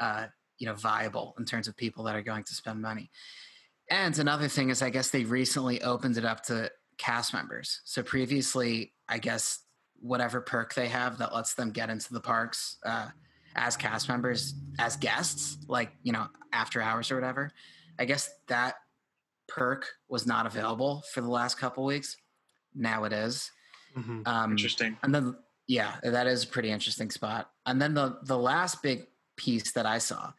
[0.01, 0.27] uh,
[0.59, 3.11] you know, viable in terms of people that are going to spend money.
[3.91, 7.83] And another thing is, I guess they recently opened it up to cast members.
[7.85, 9.59] So previously, I guess
[10.01, 13.09] whatever perk they have that lets them get into the parks uh,
[13.57, 17.51] as cast members, as guests, like you know, after hours or whatever.
[17.99, 18.75] I guess that
[19.49, 22.17] perk was not available for the last couple weeks.
[22.75, 23.51] Now it is.
[23.97, 24.27] Mhm.
[24.27, 24.99] Um, Interesting.
[25.03, 25.37] and then
[25.67, 27.51] yeah, that is a pretty interesting spot.
[27.67, 30.33] And then the the last big piece that I saw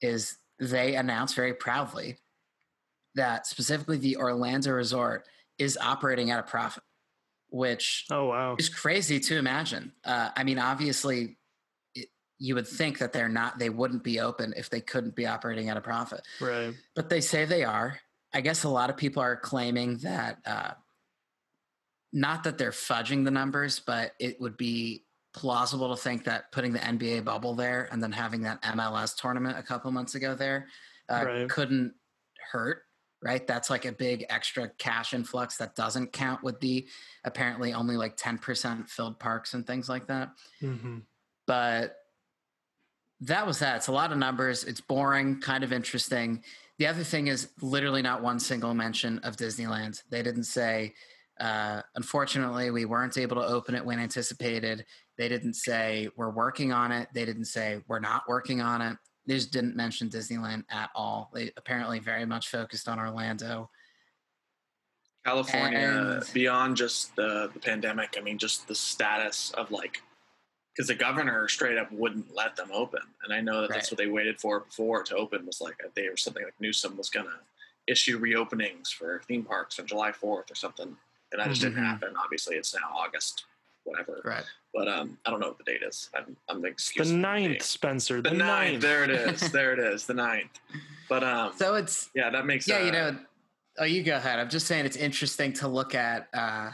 [0.00, 2.18] is they announced very proudly
[3.14, 5.26] that specifically the Orlando resort
[5.58, 6.82] is operating at a profit,
[7.48, 8.56] which Oh wow.
[8.58, 9.92] is crazy to imagine.
[10.04, 11.30] Uh, I mean, obviously, it,
[12.44, 15.68] you would think that they're not, they wouldn't be open if they couldn't be operating
[15.70, 16.74] at a profit Right.
[16.94, 17.98] but they say they are.
[18.32, 20.72] I guess a lot of people are claiming that uh,
[22.12, 26.72] not that they're fudging the numbers, but it would be plausible to think that putting
[26.72, 30.68] the NBA bubble there and then having that MLS tournament a couple months ago there
[31.08, 31.48] uh, Right.
[31.48, 31.94] couldn't
[32.52, 32.82] hurt.
[33.22, 36.86] Right, that's like a big extra cash influx that doesn't count with the
[37.24, 40.98] apparently only like ten percent filled parks and things like that hmm
[41.46, 41.96] but
[43.20, 43.76] that was that.
[43.76, 44.64] It's a lot of numbers.
[44.64, 46.42] It's boring, kind of interesting.
[46.78, 50.02] The other thing is literally not one single mention of Disneyland.
[50.10, 50.94] They didn't say,
[51.40, 54.84] uh, unfortunately, we weren't able to open it when anticipated.
[55.16, 57.08] They didn't say, we're working on it.
[57.14, 58.96] They didn't say, we're not working on it.
[59.26, 61.30] They just didn't mention Disneyland at all.
[61.32, 63.70] They apparently very much focused on Orlando.
[65.24, 70.02] California, And- beyond just the, the pandemic, I mean, just the status of like,
[70.74, 73.00] because the governor straight up wouldn't let them open.
[73.22, 75.88] And I know that that's what they waited for before to open was like a
[75.90, 77.32] day or something like Newsom was going to
[77.86, 80.96] issue reopenings for theme parks on July 4th or something.
[81.32, 81.84] and that just didn't Mhm.
[81.86, 82.14] happen.
[82.22, 83.44] Obviously, it's now August,
[83.82, 84.20] whatever.
[84.24, 84.44] Right.
[84.72, 86.08] But um, I don't know what the date is.
[86.16, 87.22] I'm, I'm The excusing me.
[87.22, 88.20] ninth, Spencer.
[88.22, 88.80] The, The, ninth.
[88.82, 89.40] There it is.
[89.52, 90.06] there it is.
[90.06, 90.50] The ninth.
[91.08, 92.78] But um, So it's yeah, that makes sense.
[92.78, 93.18] yeah, uh, you know.
[93.78, 94.38] Oh, you go ahead.
[94.38, 96.70] I'm just saying it's interesting to look at uh,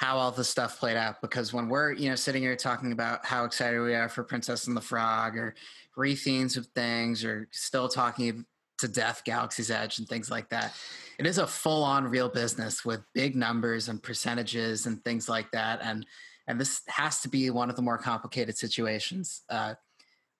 [0.00, 3.22] how all the stuff played out because when we're you know sitting here talking about
[3.26, 5.54] how excited we are for Princess and the Frog or
[5.94, 8.46] rethemes of things or still talking
[8.78, 10.74] to death Galaxy's Edge and things like that.
[11.18, 15.50] It is a full on real business with big numbers and percentages and things like
[15.50, 15.80] that.
[15.82, 16.06] And
[16.46, 19.74] and this has to be one of the more complicated situations uh,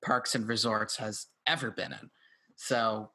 [0.02, 2.10] parks and resorts has ever been in.
[2.56, 3.10] So,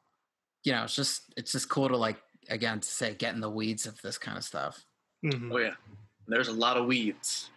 [0.63, 2.17] you know, it's just it's just cool to like
[2.49, 4.85] again to say get in the weeds of this kind of stuff.
[5.25, 5.51] Mhm.
[5.51, 5.73] Oh yeah,
[6.27, 7.49] there's a lot of weeds.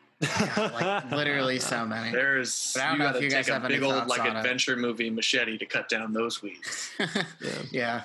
[0.57, 2.11] like literally so many.
[2.11, 3.83] There's But I don't you know if got to you guys take a have big
[3.83, 4.37] old like on it.
[4.37, 6.91] adventure movie machete to cut down those weeds.
[7.41, 7.63] Yeah.
[7.71, 8.03] yeah.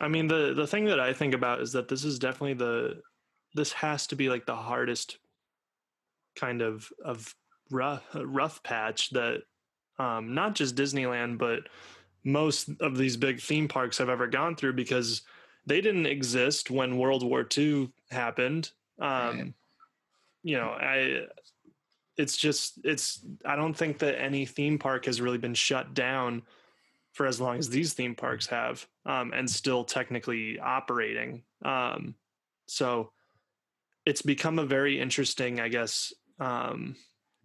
[0.00, 3.02] I mean, the the thing that I think about is that this is definitely the
[3.54, 5.18] this has to be like the hardest
[6.36, 7.34] kind of of
[7.70, 9.42] rough rough patch that
[9.98, 11.60] um, not just Disneyland but
[12.24, 15.22] most of these big theme parks have ever gone through because
[15.66, 18.70] they didn't exist when World War II happened.
[18.98, 19.52] Um, Right.
[20.44, 21.26] You know, I
[22.16, 26.42] it's just it's I don't think that any theme park has really been shut down
[27.12, 31.42] for as long as these theme parks have um, and still technically operating.
[31.64, 32.14] Um,
[32.66, 33.10] so
[34.04, 36.96] it's become a very interesting, I guess, um,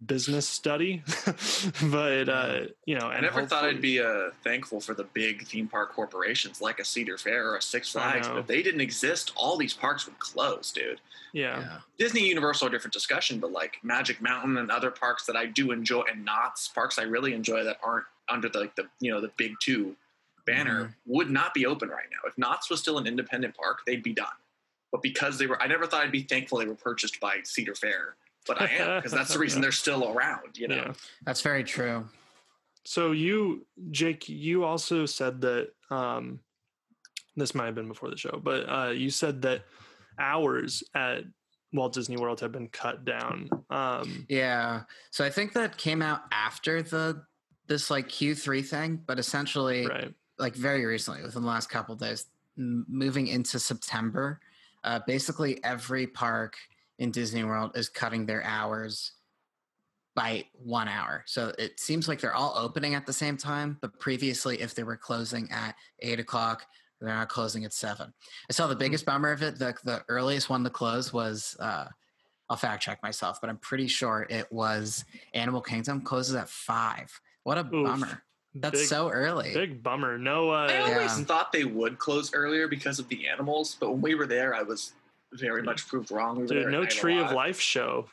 [0.06, 1.02] business study.
[1.90, 5.46] but uh, you know, I and never thought I'd be uh, thankful for the big
[5.46, 8.80] theme park corporations like a Cedar Fair or a Six Flags, but if they didn't
[8.80, 11.00] exist, all these parks would close, dude.
[11.32, 11.60] yeah.
[11.60, 11.78] Yeah.
[11.98, 15.70] Disney Universal a different discussion, but like Magic Mountain and other parks that I do
[15.72, 19.20] enjoy, and Knott's parks I really enjoy that aren't under the like the you know
[19.20, 19.96] the big two
[20.46, 21.12] banner Mm-hmm.
[21.12, 22.26] would not be open right now.
[22.28, 24.26] If Knott's was still an independent park, they'd be done.
[24.90, 27.74] But because they were, I never thought I'd be thankful they were purchased by Cedar
[27.74, 28.16] Fair,
[28.46, 30.56] but I am because that's the reason they're still around.
[30.56, 30.92] You know, Yeah.
[31.24, 32.08] That's very true.
[32.84, 36.40] So you, Jake, you also said that um,
[37.36, 39.64] this might have been before the show, but uh, you said that
[40.18, 41.24] hours at
[41.72, 43.48] Walt Disney World have been cut down.
[43.70, 44.82] Um, Yeah.
[45.10, 47.22] So I think that came out after the
[47.68, 50.12] this like Q3 thing, but essentially right.
[50.38, 52.26] like very recently, within the last couple of days,
[52.58, 54.40] m- moving into September,
[54.82, 56.56] uh, basically every park
[57.00, 59.12] in Disney World is cutting their hours
[60.14, 61.24] by one hour.
[61.26, 64.82] So it seems like they're all opening at the same time, but previously, if they
[64.84, 66.66] were closing at eight o'clock,
[67.00, 68.12] they're not closing at seven.
[68.48, 69.58] I saw the biggest bummer of it.
[69.58, 71.56] The the earliest one to close was.
[71.58, 71.86] Uh,
[72.50, 77.08] I'll fact check myself, but I'm pretty sure it was Animal Kingdom closes at five.
[77.44, 77.86] What a Oof.
[77.86, 78.22] bummer!
[78.56, 79.54] That's Big- so early.
[79.54, 80.18] Big bummer.
[80.18, 81.24] No, I uh, always Yeah.
[81.26, 84.62] thought they would close earlier because of the animals, but when we were there, I
[84.62, 84.94] was
[85.32, 86.40] very much proved wrong.
[86.40, 87.32] We there dude, no Tree of.
[87.32, 88.08] Life show.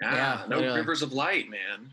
[0.00, 0.78] Yeah, Yeah, no literally.
[0.80, 1.92] Rivers of Light, man.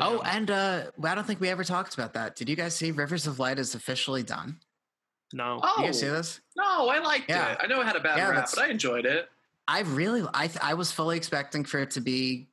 [0.00, 2.34] Oh, and uh, I don't think we ever talked about that.
[2.36, 4.58] Did you guys see Rivers of Light is officially done?
[5.32, 5.60] no.
[5.62, 6.40] Oh, Did you guys see this?
[6.56, 7.52] no, I liked Yeah.
[7.52, 7.58] it.
[7.60, 9.28] I know it had a bad Yeah, rap, but I enjoyed it.
[9.68, 12.46] I really, I, th- I was fully expecting for it to be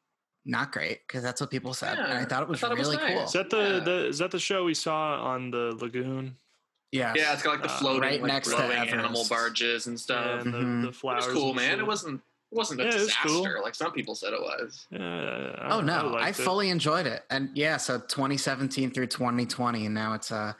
[0.46, 2.88] not great because that's what people said, and I thought it was thought it was
[2.90, 3.14] really nice.
[3.14, 3.24] cool.
[3.26, 3.80] Is that the, Yeah.
[3.82, 6.36] the is that the show we saw on the lagoon
[6.94, 7.16] Yes.
[7.18, 10.42] Yeah, it's got like the Uh, floating, right like next to animal barges and stuff.
[10.46, 10.82] and the, Mhm.
[10.84, 11.26] the It flowers?
[11.26, 11.80] was cool, and man.
[11.80, 12.22] It wasn't.
[12.52, 13.62] It wasn't a Yeah, disaster cool.
[13.64, 14.86] like some people said it was.
[14.92, 15.00] Yeah,
[15.60, 16.44] I- Oh no, I, liked it.
[16.44, 20.54] fully enjoyed it, and yeah, so 2017 through 2020, and now it's uh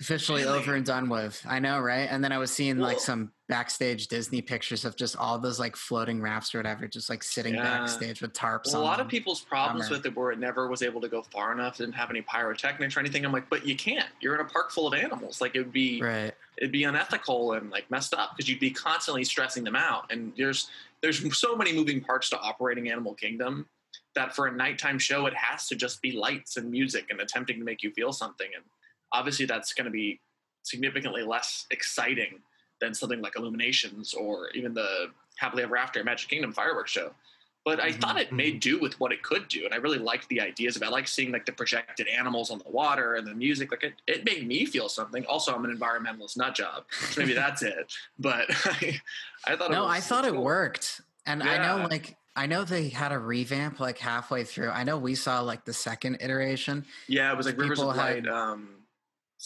[0.00, 0.58] officially Really?
[0.58, 1.40] over and done with.
[1.48, 2.08] I know, right?
[2.10, 5.76] And then I was seeing like some backstage Disney pictures of just all those like
[5.76, 7.62] floating rafts or whatever, just like sitting Yeah.
[7.62, 9.06] backstage with tarps Well, a lot them.
[9.06, 9.98] of people's problems Bummer.
[9.98, 11.76] with it were it never was able to go far enough.
[11.78, 13.24] Didn't have any pyrotechnics or anything.
[13.24, 14.08] I'm like, but you can't.
[14.20, 15.40] You're in a park full of animals.
[15.40, 16.00] Like it would be.
[16.02, 16.34] right.
[16.56, 20.10] it'd be unethical and like messed up because you'd be constantly stressing them out.
[20.12, 20.68] And there's
[21.02, 23.66] there's so many moving parts to operating Animal Kingdom
[24.14, 27.58] that for a nighttime show it has to just be lights and music and attempting
[27.58, 28.46] to make you feel something.
[28.54, 28.64] And
[29.14, 30.20] obviously that's going to be
[30.64, 32.42] significantly less exciting
[32.80, 37.12] than something like Illuminations or even the Happily Ever After Magic Kingdom fireworks show.
[37.64, 39.96] But I Mhm, thought it made do with what it could do, and I really
[39.98, 40.86] liked the ideas of it.
[40.86, 43.70] I like seeing like the projected animals on the water and the music.
[43.70, 45.24] Like it, it made me feel something.
[45.24, 47.90] Also, I'm an environmentalist nut job, so maybe that's it.
[48.18, 49.00] But I,
[49.46, 50.44] I thought it No, I thought it cool.
[50.44, 54.68] worked, and I know like I know they had a revamp like halfway through.
[54.68, 58.26] I know we saw like the second iteration, Yeah, it was like Rivers of Light,
[58.26, 58.73] had- um,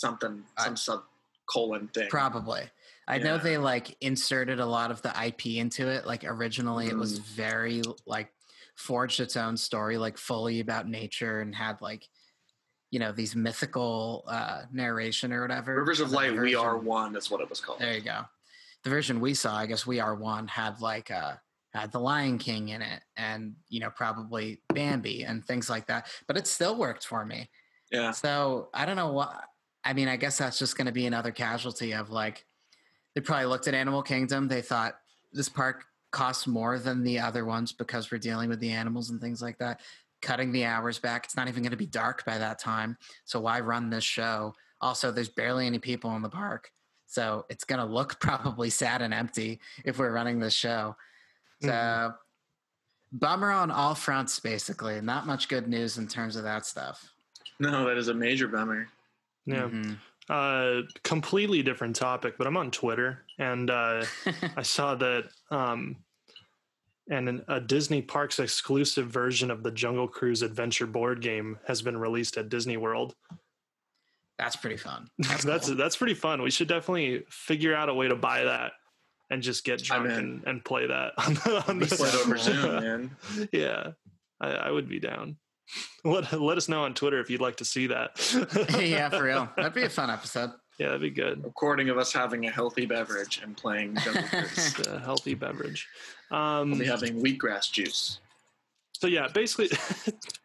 [0.03, 1.03] something, I- some sub
[1.51, 2.09] colon thing.
[2.09, 2.63] probably.
[3.07, 6.07] I know they like inserted a lot of the IP into it.
[6.07, 7.23] Like originally, it was Mm.
[7.25, 8.31] very like
[8.75, 12.07] forged its own story, like fully about nature, and had like
[12.91, 15.77] you know these mythical uh narration or whatever.
[15.77, 17.81] Rivers of Light, we are one is what it was called.
[17.81, 18.25] There you go.
[18.85, 21.35] the version we saw, I guess we are one had like uh
[21.75, 26.09] had the Lion King in it, and you know probably Bambi and things like that.
[26.27, 27.49] But it still worked for me.
[27.91, 28.11] Yeah.
[28.11, 29.45] So I don't know what.
[29.85, 32.45] I mean, I guess that's just going to be another casualty of like
[33.15, 34.49] they probably looked at Animal Kingdom.
[34.49, 34.95] They thought
[35.33, 39.21] this park costs more than the other ones because we're dealing with the animals and
[39.21, 39.81] things like that.
[40.21, 41.25] Cutting the hours back.
[41.25, 42.97] It's not even going to be dark by that time.
[43.25, 44.55] So why run this show?
[44.81, 46.71] Also, there's barely any people in the park.
[47.07, 50.97] So it's going to look probably sad and empty if we're running this show.
[51.63, 52.15] So Mhm.
[53.13, 55.01] bummer on all fronts, basically.
[55.01, 57.13] Not much good news in terms of that stuff.
[57.59, 58.89] No, that is a major bummer.
[59.49, 59.69] Yeah.
[59.69, 59.99] Mhm.
[60.29, 64.05] Uh, completely different topic, but I'm on Twitter and uh,
[64.57, 65.97] I saw that um,
[67.11, 71.81] and an, a Disney Parks exclusive version of the Jungle Cruise Adventure board game has
[71.81, 73.15] been released at Disney World.
[74.39, 75.09] That's pretty fun.
[75.19, 76.43] That's That's that's, pretty fun.
[76.43, 78.73] We should definitely figure out a way to buy that
[79.31, 82.21] and just get drunk and, and play that on the, on the Play it so
[82.21, 82.45] over cool.
[82.45, 83.17] Zoom, man.
[83.53, 83.89] yeah.
[84.41, 85.37] I, I would be down.
[86.05, 88.11] Let let us know on Twitter if you'd like to see that.
[88.81, 89.49] yeah, for real.
[89.57, 90.53] That'd be a fun episode.
[90.79, 91.43] Yeah, that'd be good.
[91.45, 94.79] Recording of us having a healthy beverage and playing Jungle Cruise.
[94.87, 95.89] A healthy beverage.
[96.31, 98.21] We'll Um, be having wheatgrass juice.
[98.93, 99.71] so yeah, basically,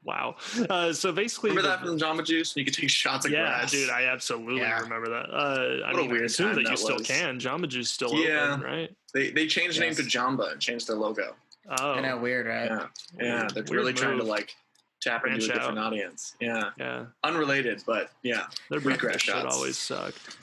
[0.04, 0.36] wow.
[0.72, 2.56] Uh, so basically, Remember the- that from Jamba Juice?
[2.58, 3.72] You could take shots of yeah, grass.
[3.72, 4.80] dude, I absolutely Yeah.
[4.80, 5.30] remember that.
[5.32, 7.08] Uh, I What a mean, I weird assume time that you that still was.
[7.08, 7.40] can.
[7.40, 8.54] Jamba Juice still Yeah.
[8.54, 8.96] open, right?
[9.14, 11.36] they they changed the name to Jamba and changed their logo.
[11.80, 12.70] Oh, I know, weird, right?
[12.72, 12.88] Yeah,
[13.22, 13.48] yeah.
[13.54, 14.56] They're Weird really trying to like
[15.04, 16.36] tap into Branch a different audience.
[16.40, 18.46] Yeah, Yeah, unrelated, but yeah.
[18.70, 19.56] their Wheatgrass breakfast shit shots.
[19.56, 20.38] always sucked.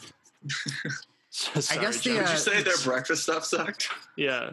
[1.31, 3.89] So I guess the, Jamba Did uh, you say their breakfast stuff sucked?
[4.17, 4.51] yeah.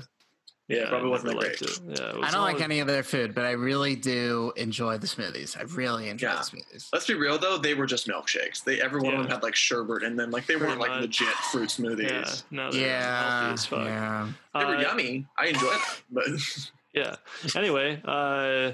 [0.70, 1.72] Yeah, I probably wasn't never that great.
[1.72, 1.80] it.
[2.02, 4.98] Yeah, it I don't like all- any of their food, but I really do enjoy
[4.98, 5.58] the smoothies.
[5.58, 6.36] I really enjoy Yeah.
[6.36, 6.90] the smoothies.
[6.92, 8.66] Let's be real though, they were just milkshakes.
[8.66, 10.30] They every one of them had like sherbet in them.
[10.30, 12.10] Like they Pretty weren't like legit fruit smoothies.
[12.12, 13.86] Yeah, no, they're Yeah, as fuck.
[13.86, 14.28] yeah.
[14.56, 15.26] They were Uh, yummy.
[15.38, 15.82] I enjoyed them,
[16.12, 16.26] but
[16.94, 17.16] Yeah.
[17.56, 18.72] Anyway, uh,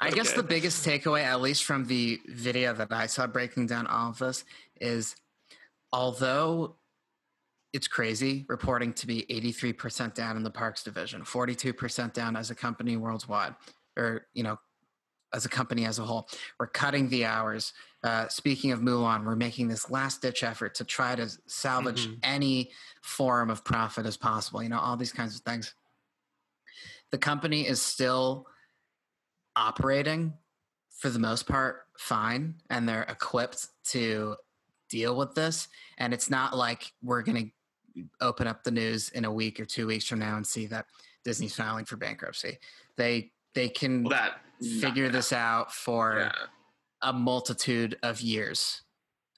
[0.00, 3.86] I guess the biggest takeaway, at least from the video that I saw breaking down
[3.86, 4.44] all of this,
[4.80, 5.14] is
[5.92, 6.76] although
[7.72, 12.54] it's crazy reporting to be 83% down in the parks division, 42% down as a
[12.54, 13.54] company worldwide,
[13.96, 14.58] or, you know,
[15.32, 16.28] as a company as a whole.
[16.60, 17.72] We're cutting the hours.
[18.04, 22.18] Uh, speaking of Mulan, we're making this last ditch effort to try to salvage Mhm.
[22.22, 25.72] any form of profit as possible, you know, all these kinds of things.
[27.10, 28.46] The company is still
[29.56, 30.32] operating
[30.90, 34.36] for the most part fine and they're equipped to
[34.88, 37.52] deal with this and it's not like we're going
[37.94, 40.66] to open up the news in a week or two weeks from now and see
[40.66, 40.86] that
[41.24, 42.58] disney's filing for bankruptcy
[42.96, 44.40] they they can well, that
[44.80, 46.32] figure this out for Yeah.
[47.02, 48.82] a multitude of years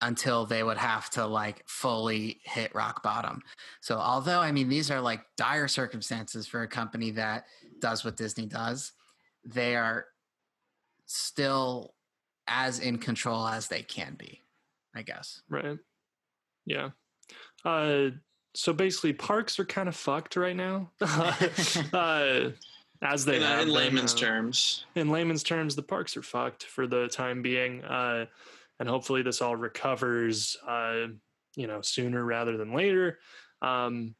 [0.03, 3.41] until they would have to like fully hit rock bottom.
[3.81, 7.47] So although I mean these are like dire circumstances for a company that
[7.81, 8.93] does what Disney does,
[9.45, 10.07] they are
[11.07, 11.95] still
[12.47, 14.41] as in control as they can be,
[14.95, 15.43] I guess.
[15.49, 15.79] right.
[16.67, 16.91] Yeah.
[17.65, 18.11] Uh,
[18.55, 20.91] so basically, parks are kind of fucked right now.
[21.01, 22.51] uh,
[23.03, 24.87] as they In, uh, have in layman's uh, terms.
[24.95, 28.27] in layman's terms, the parks are fucked for the time being, uh,
[28.81, 31.07] and hopefully this all recovers, uh,
[31.57, 33.19] you know, sooner rather than later.
[33.61, 34.15] Um,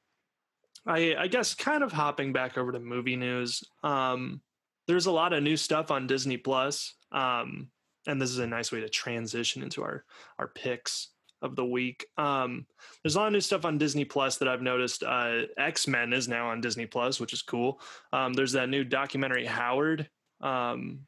[0.87, 3.65] I, I guess kind of hopping back over to movie news.
[3.83, 4.43] Um,
[4.87, 7.69] there's a lot of new stuff on Disney Plus, um,
[8.07, 10.05] and this is a nice way to transition into our
[10.39, 11.11] our picks
[11.43, 12.07] of the week.
[12.17, 12.67] Um,
[13.03, 15.03] there's a lot of new stuff on Disney Plus that I've noticed.
[15.03, 17.81] Uh, X Men is now on Disney Plus, which is cool.
[18.13, 20.09] Um, there's that new documentary Howard
[20.41, 21.01] um,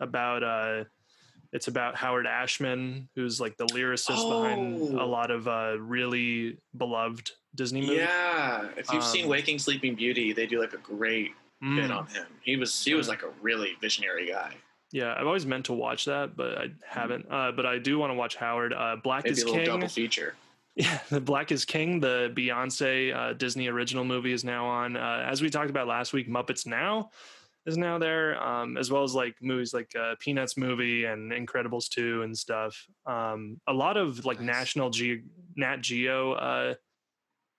[0.00, 0.84] about uh,
[1.52, 5.02] it's about Howard Ashman, who's like the lyricist behind Oh.
[5.02, 7.96] a lot of uh, really beloved Disney movies.
[7.98, 8.68] Yeah.
[8.76, 11.96] If you've seen Um, Waking Sleeping Beauty, they do like a great bit Mm.
[11.96, 12.26] on him.
[12.42, 14.54] He was he was like a really visionary guy.
[14.92, 17.26] Yeah, I've always meant to watch that, but I haven't.
[17.30, 18.72] Uh, but I do want to watch Howard.
[18.72, 19.66] Uh, Black Maybe is a little King.
[19.66, 20.34] double feature.
[20.76, 24.96] Yeah, the Black is King, the Beyonce uh, Disney original movie is now on.
[24.96, 27.10] Uh, as we talked about last week, Muppets Now
[27.66, 31.88] is now there, um, as well as like movies like uh, Peanuts movie and Incredibles
[31.88, 32.80] 2 and stuff.
[33.06, 34.54] Um, a lot of like Nice.
[34.54, 35.24] National Ge-
[35.56, 36.74] Nat Geo, uh,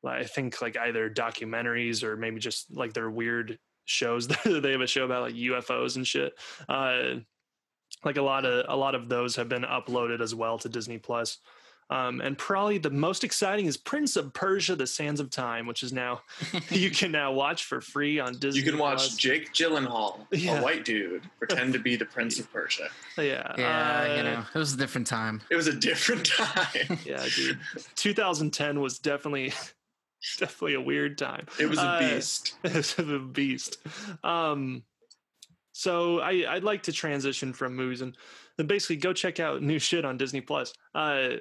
[0.08, 4.28] I think like either documentaries or maybe just like their weird shows.
[4.46, 6.34] they have a show about like UFOs and shit.
[6.68, 7.16] Uh,
[8.06, 10.98] like a lot of a lot of those have been uploaded as well to Disney
[10.98, 11.38] Plus.
[11.92, 15.82] Um, and probably the most exciting is Prince of Persia: The Sands of Time, which
[15.82, 16.22] is now
[16.70, 18.62] you can now watch for free on Disney.
[18.62, 19.18] You can watch Plus.
[19.18, 20.60] Jake Gyllenhaal, Yeah.
[20.60, 22.90] a white dude, pretend to be the Prince of Persia.
[23.18, 25.42] Yeah, Yeah, uh, you know, it was a different time.
[25.50, 27.00] It was a different time.
[27.06, 27.58] yeah, dude.
[27.96, 29.52] 2010 was definitely
[30.38, 31.48] definitely a weird time.
[31.60, 32.00] It was a Uh,
[32.64, 33.78] it was a beast.
[34.24, 34.84] Um,
[35.72, 38.18] so I, I'd like to transition from movies and
[38.58, 40.74] then basically go check out new shit on Disney Plus.
[40.94, 41.36] Uh,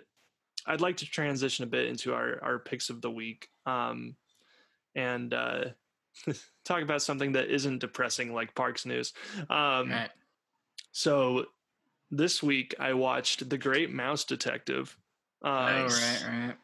[0.66, 4.16] I'd like to transition a bit into our our picks of the week, um,
[4.94, 5.64] and uh,
[6.64, 9.12] talk about something that isn't depressing like Parks News.
[9.50, 10.10] Um, right.
[10.92, 11.46] So
[12.10, 14.96] this week I watched The Great Mouse Detective.
[15.44, 16.56] Uh, Oh, right, right.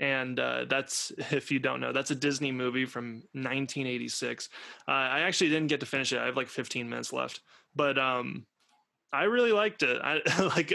[0.00, 4.48] And uh, that's if you don't know that's a disney movie from 1986
[4.86, 7.40] uh, i actually didn't get to finish it i have like 15 minutes left
[7.74, 8.46] but um
[9.12, 10.20] i really liked it i
[10.56, 10.72] like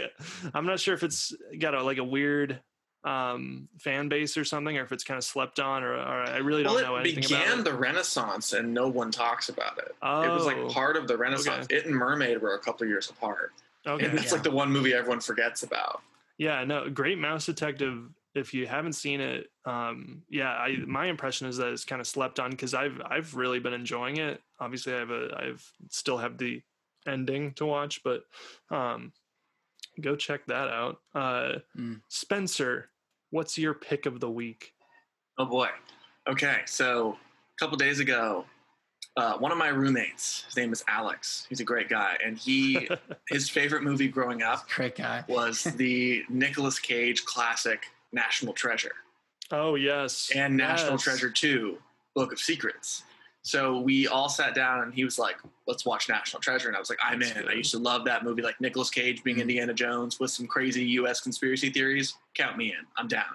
[0.54, 2.60] i'm not sure if it's got a like a weird
[3.04, 6.38] um fan base or something or if it's kind of slept on or, or i
[6.38, 9.50] really don't Well, know it anything began about it the Renaissance, and no one talks
[9.50, 9.94] about it.
[10.00, 11.66] oh, It was like part of the Renaissance.
[11.66, 11.76] okay.
[11.76, 13.52] It and Mermaid were a couple years apart.
[13.86, 16.00] okay And it's like the one movie everyone forgets about.
[16.38, 18.08] Yeah, no, Great Mouse Detective.
[18.34, 22.06] If you haven't seen it, um, yeah, I my impression is that it's kind of
[22.06, 24.40] slept on because I've I've really been enjoying it.
[24.60, 26.60] Obviously, I have a I've still have the
[27.06, 28.24] ending to watch, but
[28.70, 29.12] um,
[30.00, 30.98] go check that out.
[31.14, 32.00] Uh, Mm.
[32.08, 32.90] Spencer,
[33.30, 34.72] what's your pick of the week?
[35.38, 35.68] Oh boy.
[36.28, 38.46] Okay, so a couple days ago,
[39.16, 41.46] uh, one of my roommates, his name is Alex.
[41.48, 42.88] He's a great guy, and he
[43.28, 45.22] his favorite movie growing up Great guy.
[45.28, 48.92] was the Nicolas Cage classic National Treasure
[49.52, 51.02] oh yes, and National Yes.
[51.02, 51.78] Treasure Two:
[52.14, 53.02] Book of Secrets.
[53.42, 55.36] So we all sat down, and he was like,
[55.66, 58.06] "Let's watch National Treasure," and I was like, "I'm That's in." I used to love
[58.06, 59.42] that movie, like Nicolas Cage being Mm.
[59.42, 61.20] Indiana Jones with some crazy U.S.
[61.20, 62.14] conspiracy theories.
[62.34, 62.86] Count me in.
[62.96, 63.34] I'm down.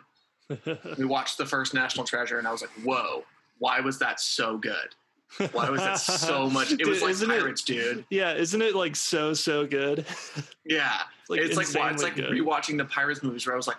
[0.98, 3.24] we watched the first National Treasure, and I was like, "Whoa,
[3.60, 4.96] why was that so good?
[5.52, 6.72] Why was that so much?
[6.72, 8.04] It was like isn't pirates, dude.
[8.10, 10.06] Yeah, isn't it like so so good?
[10.66, 12.30] Yeah, like it's like why, it's like good.
[12.32, 13.78] rewatching the pirates movies where I was like,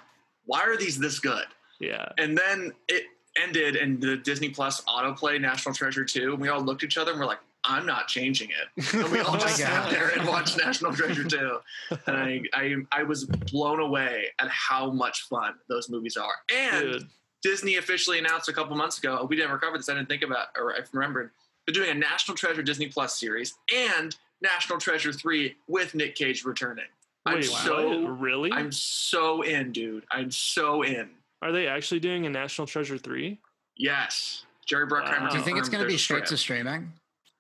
[0.50, 1.44] why are these this good?
[1.78, 3.04] yeah, And then it
[3.40, 6.98] ended, and the Disney Plus autoplay National Treasure two, and we all looked at each
[6.98, 8.94] other and we're like, I'm not changing it.
[8.94, 11.58] And we all Oh just sat there and watched National Treasure two,
[12.06, 16.32] and I, I I was blown away at how much fun those movies are.
[16.52, 17.08] And Dude.
[17.42, 19.24] Disney officially announced a couple months ago.
[19.30, 19.88] We didn't cover this.
[19.88, 21.30] I didn't think about, or I remembered.
[21.66, 26.44] They're doing a National Treasure Disney Plus series and National Treasure three with Nick Cage
[26.44, 26.86] returning.
[27.26, 28.20] I'm Wait, so what?
[28.20, 28.52] really?
[28.52, 30.04] I'm so in, dude.
[30.10, 31.10] I'm so in.
[31.42, 33.38] Are they actually doing a National Treasure three?
[33.76, 35.20] Yes, Jerry Bruckheimer.
[35.22, 35.28] Wow.
[35.30, 36.92] Do you think it's going to be their straight to streaming?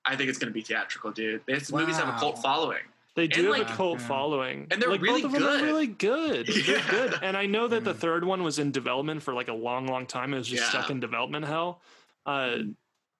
[0.04, 1.42] I think it's going to be theatrical, dude.
[1.46, 2.80] These movies have a cult following.
[3.16, 4.06] They do have like- a cult Yeah.
[4.06, 5.64] following, And they're like, really both of them are good.
[5.64, 6.46] really good.
[6.66, 7.98] They're good, and I know that the Mm.
[7.98, 10.32] third one was in development for like a long, long time.
[10.32, 11.80] It was just stuck in development hell.
[12.24, 12.74] Uh, Mm.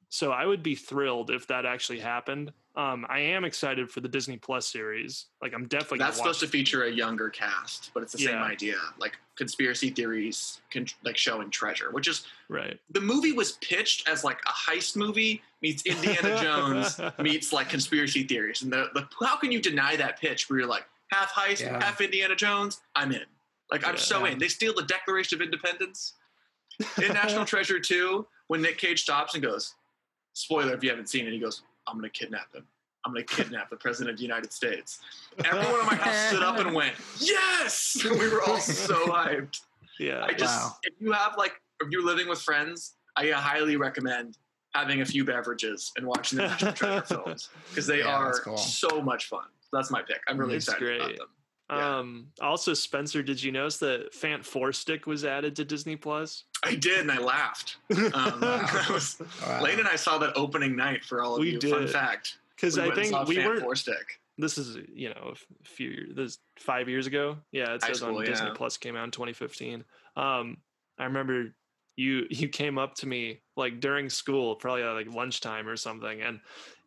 [0.09, 2.53] so I would be thrilled if that actually happened.
[2.77, 5.27] Um, I am excited for the Disney Plus series.
[5.43, 6.37] Like, I'm definitely That's gonna watch.
[6.37, 10.87] supposed to feature a younger cast, but it's the same idea, like conspiracy theories, con-
[11.05, 12.79] like showing treasure, which is right.
[12.91, 18.23] the movie was pitched as like a heist movie meets Indiana Jones meets like conspiracy
[18.23, 21.61] theories, and the, the how can you deny that pitch where you're like half heist,
[21.63, 21.83] Yeah.
[21.83, 22.81] half Indiana Jones?
[22.95, 23.25] I'm in.
[23.73, 24.01] Like I'm Yeah.
[24.01, 24.33] so Yeah.
[24.33, 24.39] in.
[24.39, 26.15] They steal the Declaration of Independence
[27.03, 29.75] in National Treasure 2 when Nick Cage stops and goes,
[30.35, 32.65] spoiler if you haven't seen it, he goes, I'm gonna kidnap him.
[33.05, 35.01] I'm gonna kidnap the president of the United States.
[35.45, 37.97] Everyone in my house stood up and went, Yes!
[38.05, 39.61] we were all so hyped.
[39.99, 40.25] Yeah.
[40.25, 40.77] I just Wow.
[40.83, 44.39] if you have like if you're living with friends, I highly recommend
[44.75, 48.57] having a few beverages and watching the National Treasure films because they Yeah, are cool.
[48.57, 49.45] so much fun.
[49.73, 50.21] That's my pick.
[50.29, 51.27] I'm really It's excited about them.
[51.71, 51.99] Yeah.
[51.99, 56.45] Um, also, Spencer, did you notice that Fant Four Stick was added to Disney Plus?
[56.65, 57.77] I did, and I laughed.
[57.91, 58.85] Um, Wow.
[58.91, 59.63] Was, Wow.
[59.63, 61.61] Lane and I saw that opening night for all of We you.
[61.61, 63.61] Fun fact: Because we I think we Fan weren't.
[63.63, 64.21] Four Stick.
[64.39, 66.13] This is you know a few.
[66.15, 67.37] This five years ago.
[67.53, 68.51] Yeah, it High says on school, Disney.
[68.55, 69.85] Plus came out in 2015.
[70.17, 70.57] Um,
[70.99, 71.55] I remember
[71.97, 76.23] you you came up to me like during school, probably at like lunchtime or something,
[76.23, 76.41] and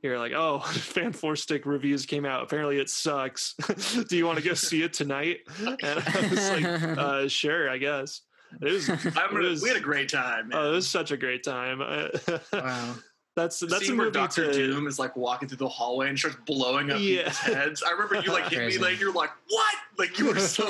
[0.03, 2.43] you're like, "Oh, Fan Four Stick reviews came out.
[2.43, 3.53] Apparently, it sucks.
[4.09, 7.77] Do you want to go see it tonight?" And I was like, uh, "Sure, I
[7.77, 8.21] guess."
[8.61, 8.87] It was.
[8.89, 10.49] I'm it gonna, was we had a great time.
[10.49, 10.59] Man.
[10.59, 11.79] oh, it was such a great time.
[11.79, 12.95] Wow.
[13.35, 14.53] that's The that's a where movie Doctor to.
[14.53, 17.17] Doom is like walking through the hallway and starts blowing up Yeah.
[17.29, 17.83] people's heads.
[17.83, 19.75] I remember you like hit me like you're like what?
[19.97, 20.67] Like you were so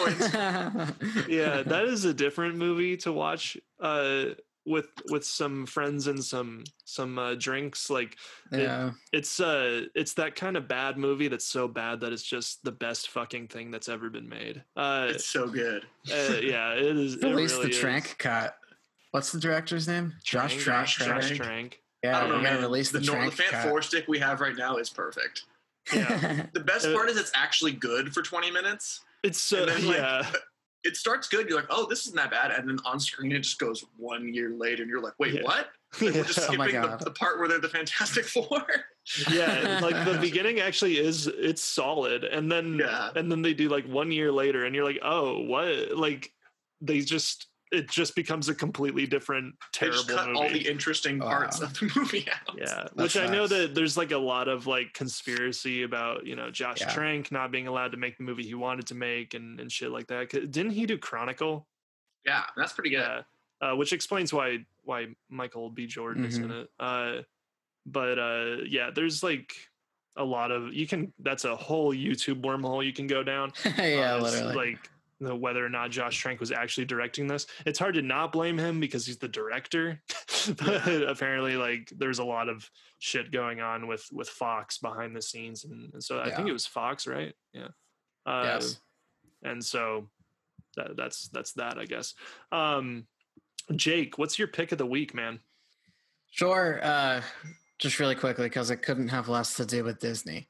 [1.27, 4.25] yeah, that is a different movie to watch uh
[4.65, 8.15] with with some friends and some some uh, drinks like
[8.51, 8.91] yeah.
[9.11, 12.71] it's uh it's that kind of bad movie that's so bad that it's just the
[12.71, 15.83] best fucking thing that's ever been made uh, It's so good.
[16.11, 17.79] uh yeah it is it Release really the is.
[17.79, 18.55] Trank cut.
[19.11, 20.13] What's the director's name?
[20.23, 21.09] Josh Trank, Trank.
[21.21, 21.41] Josh Trank.
[21.41, 21.79] Trank.
[22.05, 22.61] I don't know, we man.
[22.61, 23.67] release the, the, nor- the Fan cut.
[23.69, 25.43] Four stick we have right now is perfect.
[25.93, 26.45] Yeah.
[26.53, 29.01] The best Uh, part is it's actually good for 20 minutes.
[29.23, 30.31] it's so And then, like, yeah
[30.83, 31.47] it starts good.
[31.49, 34.33] You're like, oh, this isn't that bad, and then on screen it just goes one
[34.33, 35.43] year later, and you're like, wait, Yeah.
[35.43, 35.67] what?
[36.01, 38.65] Like, We're just Oh skipping the, the part where they're the Fantastic Four.
[39.31, 43.11] yeah, like the beginning actually is it's solid, and then Yeah.
[43.15, 45.95] and then they do like one year later, and you're like, oh, what?
[45.95, 46.31] Like
[46.81, 50.39] they just it just becomes a completely different They terrible just cut movie.
[50.39, 51.65] all the interesting parts Wow.
[51.67, 52.57] of the movie out.
[52.57, 56.35] yeah, That which I know that there's like a lot of like conspiracy about you
[56.35, 56.89] know Josh Yeah.
[56.93, 59.91] Trank not being allowed to make the movie he wanted to make and and shit
[59.91, 61.67] like that Didn't he do Chronicle?
[62.25, 62.99] Yeah, that's pretty good.
[62.99, 63.21] Yeah,
[63.71, 65.87] uh, which explains why why Michael B.
[65.87, 66.51] Jordan is in Mm-hmm.
[66.61, 66.69] it.
[66.79, 67.21] Uh,
[67.85, 69.53] but uh, yeah, there's like
[70.15, 71.11] a lot of you can.
[71.19, 73.51] That's a whole YouTube wormhole you can go down.
[73.77, 74.55] yeah, uh, literally.
[74.55, 74.89] Like
[75.23, 77.47] the, whether or not Josh Trank was actually directing this.
[77.65, 80.01] It's hard to not blame him because he's the director.
[80.57, 82.69] but apparently, like there's a lot of
[82.99, 86.53] shit going on with with Fox behind the scenes, and, and so I think it
[86.53, 87.33] was Fox, right?
[87.53, 87.69] Yeah.
[88.25, 88.79] Uh, yes.
[89.43, 90.07] and so
[90.77, 92.13] that, that's that's that i guess
[92.53, 93.05] um
[93.75, 95.41] jake what's your pick of the week man
[96.33, 96.79] Sure.
[96.81, 97.21] Uh,
[97.77, 100.47] just really quickly, because it couldn't have less to do with Disney.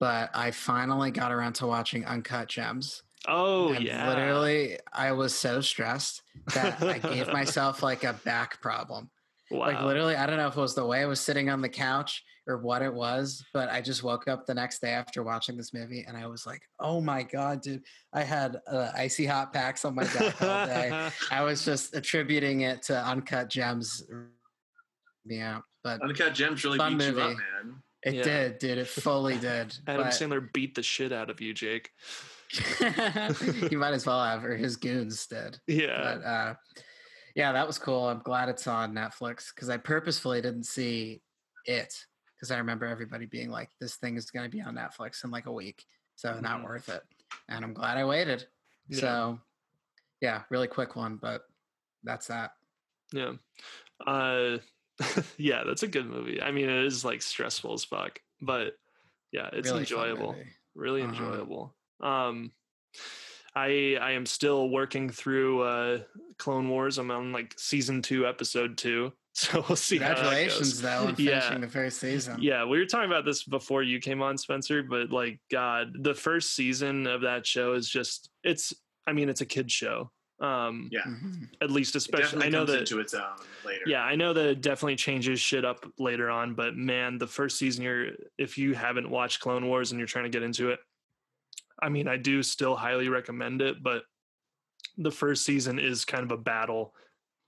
[0.00, 3.04] But I finally got around to watching Uncut Gems.
[3.28, 6.22] Oh and yeah Literally, I was so stressed
[6.54, 9.10] that I gave myself like a back problem.
[9.50, 9.66] wow.
[9.66, 11.68] Like literally, I don't know if it was the way I was sitting on the
[11.68, 15.56] couch or what it was, but I just woke up the next day after watching
[15.56, 17.82] this movie and I was like, "Oh my god, dude!
[18.12, 22.62] I had uh, icy hot packs on my back all day." I was just attributing
[22.62, 24.02] it to Uncut Gems.
[25.26, 27.82] Yeah, but Uncut Gems really Fun beat you up, man.
[28.02, 28.22] it Yeah.
[28.22, 28.78] did, dude.
[28.78, 29.76] It fully did.
[29.86, 31.90] adam but sandler beat the shit out of you jake
[33.68, 35.58] he might as well have, or his goons did.
[35.66, 36.54] yeah But uh,
[37.34, 38.08] yeah, that was cool.
[38.08, 41.22] I'm glad it's on Netflix because I purposefully didn't see
[41.66, 41.94] it
[42.36, 45.30] because I remember everybody being like, "This thing is going to be on Netflix in
[45.30, 45.84] like a week,
[46.16, 46.64] so not Mhm.
[46.64, 47.02] worth it."
[47.48, 48.46] And I'm glad I waited.
[48.88, 48.98] Yeah.
[49.00, 49.40] So
[50.20, 51.42] yeah, really quick one, but
[52.02, 52.52] that's that.
[53.12, 53.32] yeah
[54.06, 54.58] uh
[55.36, 58.74] yeah that's a good movie i mean it is like stressful as fuck but
[59.32, 60.36] yeah it's Really enjoyable
[60.74, 61.10] really Uh-huh.
[61.12, 62.50] enjoyable um
[63.54, 65.98] i i am still working through uh
[66.38, 70.22] clone wars i'm on like season two episode two so we'll see how that goes.
[70.24, 71.40] Congratulations, though, on Yeah.
[71.40, 72.36] finishing the first season.
[72.40, 76.14] yeah we were talking about this before you came on spencer but like god the
[76.14, 78.72] first season of that show is just it's
[79.06, 81.02] i mean it's a kid show um Yeah.
[81.02, 81.48] Mhm.
[81.60, 83.22] at least especially i know that into its own
[83.64, 83.82] later.
[83.86, 87.58] yeah, I know that it definitely changes shit up later on, but man, the first
[87.58, 90.80] season you're if you haven't watched Clone Wars and you're trying to get into it,
[91.82, 94.02] I mean, I do still highly recommend it, but
[94.98, 96.94] the first season is kind of a battle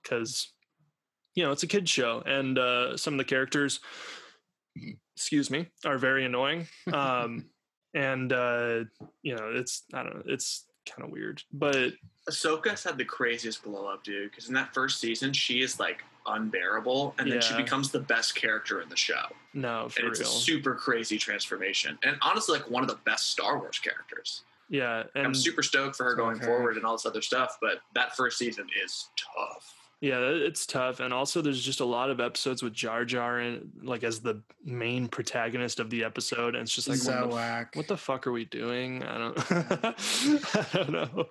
[0.05, 0.53] cuz
[1.35, 3.81] you know, it's a kid show and uh some of the characters
[5.17, 6.67] excuse me, are very annoying.
[6.93, 7.51] Um
[7.95, 8.85] and uh
[9.23, 11.43] you know, it's I don't know, it's kind of weird.
[11.53, 11.93] But
[12.29, 14.31] Ahsoka's had the craziest blow up dude.
[14.31, 18.35] Because in that first season, she is like unbearable, and then she becomes the best
[18.35, 19.23] character in the show.
[19.55, 20.29] no, for and it's real.
[20.29, 24.43] a super crazy transformation, and honestly, like one of the best Star Wars characters.
[24.69, 27.59] yeah, and I'm super stoked for her going I've forward and all this other stuff,
[27.61, 29.75] but that first season is tough.
[30.01, 33.71] Yeah, it's tough, and also there's just a lot of episodes with Jar Jar in,
[33.85, 37.37] like as the main protagonist of the episode, and it's just like so what, the,
[37.37, 39.05] f- what the fuck are we doing?
[39.05, 41.27] I don't, I don't know.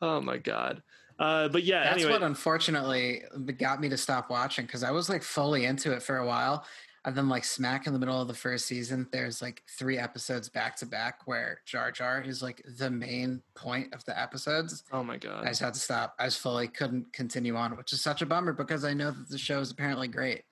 [0.00, 0.82] Oh my god.
[1.20, 3.22] Uh, but yeah, That's anyway, what unfortunately
[3.58, 6.64] got me to stop watching because I was like fully into it for a while.
[7.04, 10.50] And then, like, smack in the middle of the first season, there's like three episodes
[10.50, 14.82] back to back where Jar Jar is like the main point of the episodes.
[14.92, 15.44] oh my god.
[15.44, 16.14] I just had to stop.
[16.18, 19.28] I just fully couldn't continue on, which is such a bummer because I know that
[19.30, 20.42] the show is apparently great.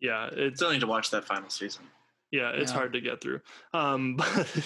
[0.00, 1.84] yeah, it's Still need to watch that final season.
[2.30, 2.76] yeah it's Yeah.
[2.78, 3.40] hard to get through
[3.72, 4.64] um but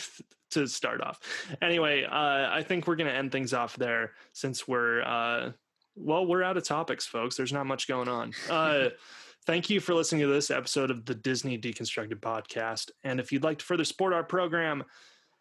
[0.53, 1.21] to start off.
[1.61, 5.51] Anyway uh i think we're gonna end things off there since we're uh
[5.95, 7.37] well we're out of topics folks.
[7.37, 8.33] There's not much going on.
[8.49, 8.91] Uh
[9.47, 12.91] thank you for listening to this episode of the disney deconstructed podcast.
[13.05, 14.85] And if you'd like to further support our program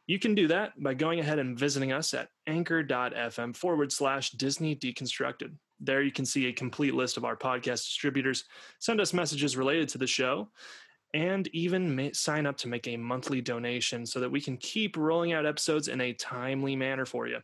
[0.08, 4.76] you can do that by going ahead and visiting us at anchor.fm forward slash Disney
[4.76, 5.56] deconstructed.
[5.80, 8.44] There you can see a complete list of our podcast distributors,
[8.80, 10.50] send us messages related to the show,
[11.14, 15.34] and even sign up to make a monthly donation so that we can keep rolling
[15.34, 17.40] out episodes in a timely manner for you.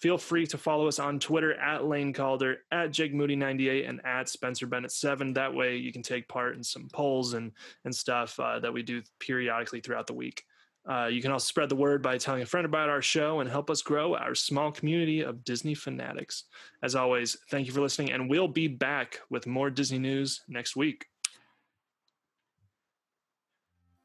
[0.00, 4.28] Feel free to follow us on Twitter at Lane Calder, at Jake Moody98, and at
[4.28, 5.34] Spencer Bennett7.
[5.34, 7.50] That way you can take part in some polls and,
[7.84, 10.44] and stuff uh, that we do periodically throughout the week.
[10.88, 13.50] Uh, you can also spread the word by telling a friend about our show and
[13.50, 16.44] help us grow our small community of Disney fanatics.
[16.82, 20.76] As always, thank you for listening, and we'll be back with more Disney news next
[20.76, 21.06] week.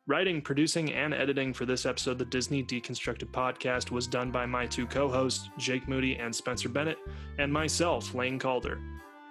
[0.05, 4.45] Writing, producing, and editing for this episode of the Disney Deconstructed podcast was done by
[4.45, 6.97] my two co hosts, Jake Moody and Spencer Bennett,
[7.39, 8.81] and myself, Lane Calder.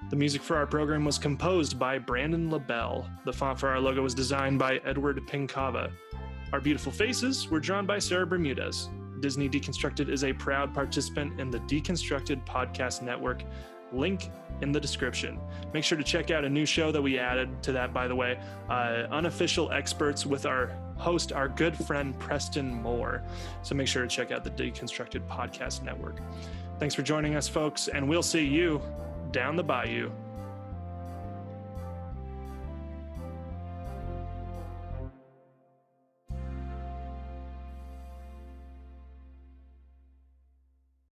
[0.08, 3.06] The music for our program was composed by Brandon LaBelle.
[3.26, 5.92] The font for our logo was designed by Edward Pincava.
[6.54, 8.88] Our beautiful faces were drawn by Sarah Bermudez.
[9.20, 13.44] Disney Deconstructed is a proud participant in the Deconstructed Podcast Network.
[13.92, 14.30] Link
[14.60, 15.38] in the description.
[15.72, 18.14] Make sure to check out a new show that we added to that, by the
[18.14, 18.38] way
[18.68, 23.22] uh, Unofficial Experts with our host, our good friend Preston Moore.
[23.62, 26.20] So make sure to check out the Deconstructed Podcast Network.
[26.78, 28.80] Thanks for joining us, folks, and we'll see you
[29.30, 30.10] down the bayou.